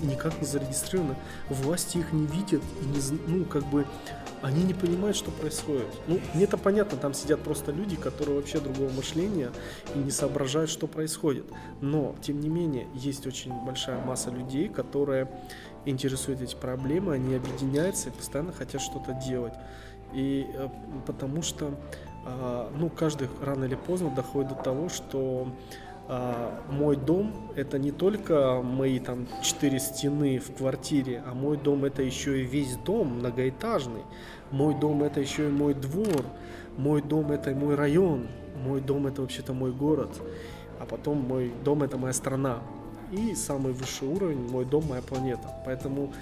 никак 0.03 0.41
не 0.41 0.47
зарегистрированы, 0.47 1.17
власти 1.49 1.99
их 1.99 2.13
не 2.13 2.27
видят 2.27 2.63
и 2.83 2.85
не, 2.85 3.19
ну, 3.29 3.45
как 3.45 3.65
бы, 3.67 3.87
они 4.43 4.63
не 4.65 4.75
понимают, 4.75 5.17
что 5.17 5.31
происходит. 5.31 5.87
Ну, 6.07 6.21
мне 6.35 6.45
это 6.45 6.59
понятно, 6.59 6.99
там 6.99 7.15
сидят 7.15 7.41
просто 7.41 7.73
люди, 7.73 7.97
которые 7.97 8.37
вообще 8.37 8.61
другого 8.61 8.91
мышления 8.91 9.51
и 9.95 9.99
не 9.99 10.11
соображают, 10.11 10.71
что 10.71 10.87
происходит. 10.87 11.47
Но, 11.81 12.15
тем 12.21 12.41
не 12.41 12.49
менее, 12.49 12.89
есть 12.95 13.27
очень 13.27 13.53
большая 13.65 14.05
масса 14.05 14.31
людей, 14.31 14.69
которые 14.69 15.31
интересуют 15.91 16.41
эти 16.41 16.55
проблемы, 16.55 17.15
они 17.15 17.35
объединяются 17.35 18.09
и 18.09 18.13
постоянно 18.13 18.53
хотят 18.53 18.81
что-то 18.81 19.13
делать. 19.13 19.55
И 20.13 20.47
э, 20.55 20.69
потому 21.07 21.43
что, 21.43 21.75
а, 22.25 22.71
ну, 22.77 22.89
каждый 22.89 23.29
рано 23.43 23.65
или 23.65 23.75
поздно 23.75 24.11
доходит 24.11 24.51
до 24.51 24.55
того, 24.57 24.89
что 24.89 25.49
а, 26.09 26.63
мой 26.71 26.97
дом 26.97 27.33
это 27.57 27.79
не 27.79 27.91
только 27.91 28.63
мои 28.63 29.01
там 29.01 29.27
четыре 29.43 29.81
стены 29.81 30.39
в 30.39 30.55
квартире, 30.55 31.23
а 31.27 31.35
мой 31.35 31.57
дом 31.57 31.85
это 31.85 32.03
еще 32.03 32.41
и 32.41 32.45
весь 32.45 32.77
дом 32.77 33.19
многоэтажный. 33.19 34.03
Мой 34.53 34.75
дом 34.75 35.03
это 35.03 35.21
еще 35.21 35.49
и 35.49 35.53
мой 35.53 35.75
двор, 35.75 36.25
мой 36.77 37.03
дом 37.03 37.33
это 37.33 37.51
мой 37.51 37.75
район, 37.75 38.29
мой 38.65 38.81
дом 38.81 39.09
это 39.09 39.23
вообще-то 39.23 39.53
мой 39.53 39.73
город, 39.73 40.11
а 40.79 40.87
потом 40.87 41.19
мой 41.19 41.53
дом 41.65 41.83
это 41.83 41.99
моя 41.99 42.13
страна. 42.13 42.61
И 43.13 43.35
самый 43.35 43.73
высший 43.73 44.09
уровень, 44.09 44.49
мой 44.51 44.65
дом, 44.65 44.85
моя 44.89 45.03
планета. 45.03 45.55
Поэтому 45.65 46.13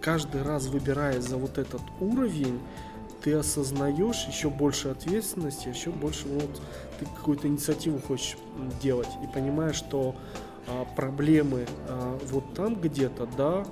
каждый 0.00 0.42
раз 0.42 0.66
выбирая 0.66 1.20
за 1.20 1.36
вот 1.36 1.58
этот 1.58 1.82
уровень, 2.00 2.60
ты 3.22 3.34
осознаешь 3.34 4.26
еще 4.26 4.48
больше 4.48 4.88
ответственности, 4.88 5.68
еще 5.68 5.90
больше 5.90 6.26
ну, 6.26 6.40
вот, 6.40 6.60
ты 6.98 7.04
какую-то 7.04 7.48
инициативу 7.48 7.98
хочешь 7.98 8.38
делать 8.80 9.10
и 9.22 9.26
понимаешь, 9.26 9.76
что 9.76 10.16
а, 10.66 10.86
проблемы 10.96 11.66
а, 11.88 12.18
вот 12.30 12.54
там 12.54 12.74
где-то, 12.74 13.28
да, 13.36 13.66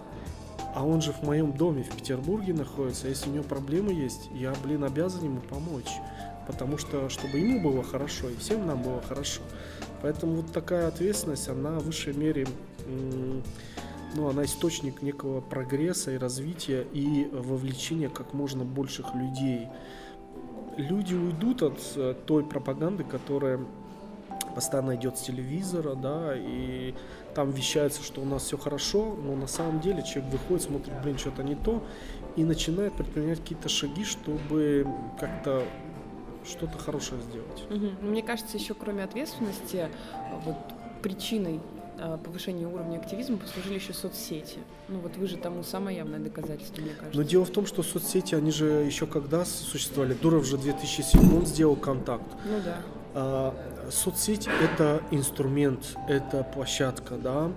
а 0.78 0.84
он 0.84 1.02
же 1.02 1.12
в 1.12 1.24
моем 1.24 1.52
доме 1.54 1.82
в 1.82 1.96
Петербурге 1.96 2.54
находится, 2.54 3.08
а 3.08 3.10
если 3.10 3.28
у 3.28 3.32
него 3.32 3.42
проблемы 3.42 3.92
есть, 3.92 4.30
я, 4.32 4.54
блин, 4.62 4.84
обязан 4.84 5.24
ему 5.24 5.40
помочь, 5.40 5.90
потому 6.46 6.78
что, 6.78 7.08
чтобы 7.08 7.40
ему 7.40 7.60
было 7.60 7.82
хорошо 7.82 8.28
и 8.28 8.36
всем 8.36 8.64
нам 8.64 8.80
было 8.84 9.02
хорошо. 9.02 9.42
Поэтому 10.02 10.36
вот 10.36 10.52
такая 10.52 10.86
ответственность, 10.86 11.48
она 11.48 11.80
в 11.80 11.86
высшей 11.86 12.14
мере 12.14 12.46
ну, 14.14 14.28
она 14.28 14.44
источник 14.44 15.02
некого 15.02 15.40
прогресса 15.40 16.12
и 16.12 16.16
развития 16.16 16.86
и 16.92 17.28
вовлечения 17.32 18.08
как 18.08 18.32
можно 18.32 18.64
больших 18.64 19.16
людей. 19.16 19.66
люди 20.76 21.14
уйдут 21.14 21.64
от 21.64 21.80
э, 21.96 22.14
той 22.24 22.44
пропаганды, 22.44 23.02
которая 23.02 23.58
постоянно 24.58 24.96
идет 24.96 25.16
с 25.16 25.20
телевизора, 25.20 25.94
да, 25.94 26.32
и 26.34 26.92
там 27.32 27.52
вещается, 27.52 28.02
что 28.02 28.20
у 28.22 28.24
нас 28.24 28.42
все 28.42 28.58
хорошо, 28.58 29.14
но 29.14 29.36
на 29.36 29.46
самом 29.46 29.80
деле 29.80 30.02
человек 30.02 30.32
выходит, 30.32 30.64
смотрит, 30.64 31.00
блин, 31.00 31.16
что-то 31.16 31.44
не 31.44 31.54
то, 31.54 31.80
и 32.34 32.42
начинает 32.42 32.92
предпринимать 32.94 33.38
какие-то 33.38 33.68
шаги, 33.68 34.04
чтобы 34.04 34.84
как-то 35.20 35.62
что-то 36.44 36.76
хорошее 36.76 37.20
сделать. 37.22 37.66
Угу. 37.70 38.08
Мне 38.08 38.24
кажется, 38.24 38.56
еще 38.56 38.74
кроме 38.74 39.04
ответственности, 39.04 39.90
вот 40.44 40.56
причиной 41.02 41.60
а, 42.00 42.16
повышения 42.16 42.66
уровня 42.66 42.98
активизма 42.98 43.36
послужили 43.36 43.74
еще 43.74 43.92
соцсети. 43.92 44.58
Ну 44.88 44.98
вот 44.98 45.16
вы 45.16 45.28
же 45.28 45.36
тому 45.36 45.62
самое 45.62 45.98
явное 45.98 46.18
доказательство, 46.18 46.80
мне 46.80 46.94
кажется. 46.94 47.16
Но 47.16 47.22
дело 47.22 47.44
в 47.44 47.50
том, 47.50 47.64
что 47.64 47.84
соцсети, 47.84 48.34
они 48.34 48.50
же 48.50 48.66
еще 48.66 49.06
когда 49.06 49.44
существовали, 49.44 50.14
Дуров 50.14 50.44
же 50.44 50.56
в 50.56 50.62
2007 50.62 51.44
сделал 51.44 51.76
контакт. 51.76 52.26
Ну 52.44 52.60
да. 52.64 52.78
А, 53.14 53.54
соцсеть– 53.90 54.48
это 54.62 55.02
инструмент, 55.10 55.96
это 56.08 56.42
площадка, 56.42 57.16
да. 57.16 57.50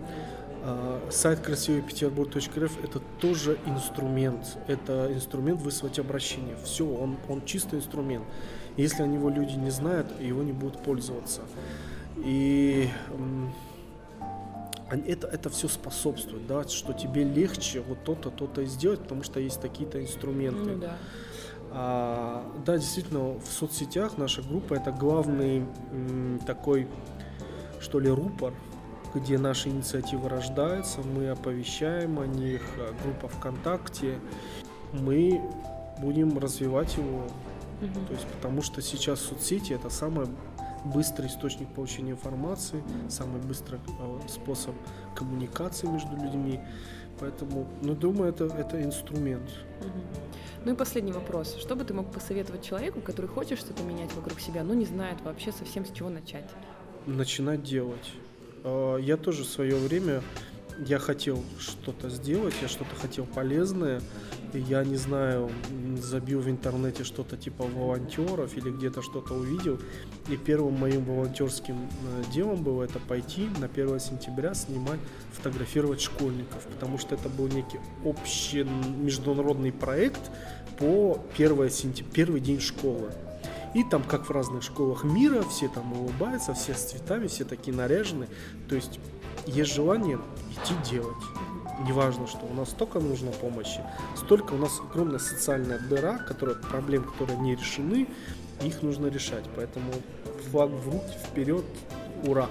А, 0.64 1.10
сайт 1.10 1.40
красивыйпетербург.рф– 1.40 2.84
это 2.84 3.00
тоже 3.20 3.58
инструмент, 3.66 4.58
это 4.68 5.12
инструмент 5.14 5.62
вызвать 5.62 6.00
обращение. 6.00 6.56
Все, 6.64 6.86
он, 6.86 7.18
он 7.28 7.44
чисто 7.46 7.76
инструмент. 7.76 8.26
Если 8.78 9.04
о 9.04 9.08
него 9.08 9.30
люди 9.30 9.56
не 9.56 9.72
знают, 9.72 10.08
его 10.22 10.44
не 10.44 10.54
будут 10.54 10.82
пользоваться. 10.82 11.42
И 12.18 12.90
это, 14.90 15.28
это 15.28 15.50
все 15.50 15.68
способствует, 15.68 16.48
да, 16.48 16.68
что 16.68 16.94
тебе 16.94 17.24
легче 17.24 17.82
вот 17.82 18.04
то-то, 18.04 18.30
то-то 18.30 18.66
сделать, 18.66 19.02
потому 19.02 19.24
что 19.24 19.40
есть 19.40 19.62
такие-то 19.62 20.02
инструменты. 20.02 20.72
Ну, 20.72 20.80
да. 20.80 20.98
А, 21.74 22.44
да, 22.66 22.78
действительно, 22.78 23.40
в 23.40 23.46
соцсетях 23.48 24.18
наша 24.18 24.42
группа 24.42 24.74
это 24.74 24.92
главный 24.92 25.66
такой, 26.46 26.88
что 27.80 28.00
ли, 28.00 28.10
рупор, 28.10 28.54
где 29.14 29.38
наши 29.38 29.70
инициативы 29.70 30.30
рождаются, 30.30 31.02
мы 31.02 31.30
оповещаем 31.30 32.20
о 32.20 32.28
них, 32.28 32.62
а, 32.78 32.94
группа 33.04 33.28
ВКонтакте, 33.28 34.20
мы 34.94 35.42
будем 36.00 36.38
развивать 36.38 36.98
его, 36.98 37.20
угу. 37.82 38.06
то 38.08 38.14
есть 38.14 38.28
потому 38.28 38.62
что 38.62 38.82
сейчас 38.82 39.22
соцсети 39.22 39.74
это 39.74 39.90
самый 39.90 40.28
быстрый 40.84 41.28
источник 41.28 41.70
получения 41.70 42.12
информации, 42.12 42.84
самый 43.10 43.42
быстрый 43.42 43.80
а, 44.00 44.20
способ 44.28 44.76
коммуникации 45.16 45.88
между 45.88 46.16
людьми, 46.16 46.60
поэтому, 47.22 47.68
ну, 47.82 47.96
думаю, 47.96 48.30
это, 48.30 48.46
это 48.46 48.84
инструмент. 48.84 49.50
Угу. 49.80 50.02
Ну 50.66 50.74
и 50.74 50.76
последний 50.76 51.12
вопрос. 51.12 51.56
Что 51.60 51.76
бы 51.76 51.86
ты 51.86 51.94
мог 51.94 52.12
посоветовать 52.12 52.64
человеку, 52.64 53.00
который 53.00 53.28
хочет 53.28 53.60
что-то 53.60 53.84
менять 53.84 54.14
вокруг 54.16 54.40
себя, 54.40 54.64
но 54.64 54.74
не 54.74 54.86
знает 54.86 55.22
вообще 55.24 55.52
совсем 55.52 55.86
с 55.86 55.92
чего 55.92 56.10
начать? 56.10 56.50
Начинать 57.06 57.64
делать. 57.64 58.14
А, 58.64 58.98
я 58.98 59.18
тоже 59.18 59.44
в 59.44 59.48
свое 59.48 59.76
время 59.76 60.22
я 60.80 61.00
хотел 61.00 61.44
что-то 61.60 62.10
сделать, 62.10 62.54
я 62.62 62.68
что-то 62.68 62.96
хотел 62.96 63.26
полезное, 63.26 64.02
и 64.54 64.60
я 64.60 64.84
не 64.84 64.98
знаю, 64.98 65.50
забил 65.98 66.42
в 66.42 66.50
интернете 66.50 67.04
что-то 67.04 67.38
типа 67.38 67.64
волонтеров 67.64 68.56
или 68.58 68.70
где-то 68.70 69.02
что-то 69.02 69.34
увидел, 69.34 69.80
и 70.30 70.38
первым 70.38 70.80
моим 70.80 71.06
волонтерским 71.06 71.76
э, 71.78 72.24
делом 72.34 72.64
было 72.64 72.84
это 72.84 73.00
пойти 73.00 73.48
на 73.60 73.68
1 73.68 74.00
сентября 74.00 74.54
снимать, 74.54 75.00
фотографировать 75.34 76.02
школьников, 76.02 76.64
потому 76.74 76.98
что 76.98 77.16
это 77.16 77.30
был 77.30 77.48
некий 77.48 77.80
общий 78.04 78.64
международный 78.64 79.72
проект 79.72 80.32
по 80.78 81.24
1 81.36 81.70
сентября, 81.70 82.12
первый 82.14 82.42
день 82.42 82.60
школы. 82.60 83.12
И 83.74 83.84
там, 83.86 84.04
как 84.04 84.28
в 84.28 84.32
разных 84.32 84.64
школах 84.64 85.06
мира, 85.06 85.44
все 85.44 85.70
там 85.70 85.94
улыбаются, 85.94 86.54
все 86.54 86.74
с 86.74 86.84
цветами, 86.84 87.28
все 87.28 87.46
такие 87.46 87.76
наряжены. 87.76 88.28
То 88.68 88.76
есть 88.76 89.00
есть 89.46 89.74
желание 89.74 90.20
идти 90.52 90.74
делать. 90.90 91.18
Неважно, 91.88 92.28
что 92.28 92.46
у 92.46 92.54
нас 92.54 92.70
столько 92.70 93.00
нужно 93.00 93.32
помощи, 93.32 93.82
столько 94.16 94.54
у 94.54 94.58
нас 94.58 94.80
огромная 94.80 95.20
социальная 95.20 95.80
дыра, 95.80 96.20
которая, 96.20 96.56
проблем, 96.56 97.04
которые 97.04 97.40
не 97.40 97.56
решены, 97.56 98.08
их 98.62 98.82
нужно 98.84 99.08
решать. 99.08 99.46
Поэтому 99.56 99.92
флаг 100.52 100.70
в 100.70 100.86
руки, 100.86 101.18
вперед, 101.26 101.66
ура! 102.24 102.48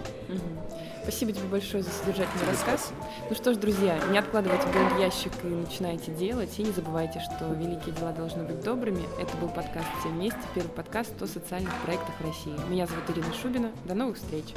Спасибо 1.03 1.33
тебе 1.33 1.49
большое 1.49 1.83
за 1.83 1.91
содержательный 1.91 2.47
рассказ. 2.47 2.93
Ну 3.29 3.35
что 3.35 3.55
ж, 3.55 3.57
друзья, 3.57 3.99
не 4.11 4.19
откладывайте 4.19 4.67
в 4.67 5.01
ящик 5.01 5.33
и 5.43 5.47
начинайте 5.47 6.13
делать. 6.13 6.59
И 6.59 6.63
не 6.63 6.73
забывайте, 6.73 7.21
что 7.21 7.53
великие 7.55 7.95
дела 7.95 8.13
должны 8.13 8.45
быть 8.45 8.61
добрыми. 8.63 9.03
Это 9.19 9.37
был 9.39 9.49
подкаст 9.49 9.87
«Все 10.01 10.09
вместе», 10.09 10.39
первый 10.55 10.71
подкаст 10.71 11.21
о 11.23 11.27
социальных 11.27 11.75
проектах 11.85 12.15
России. 12.21 12.55
Меня 12.69 12.87
зовут 12.87 13.05
Ирина 13.09 13.33
Шубина. 13.33 13.73
До 13.87 13.95
новых 13.95 14.17
встреч! 14.17 14.55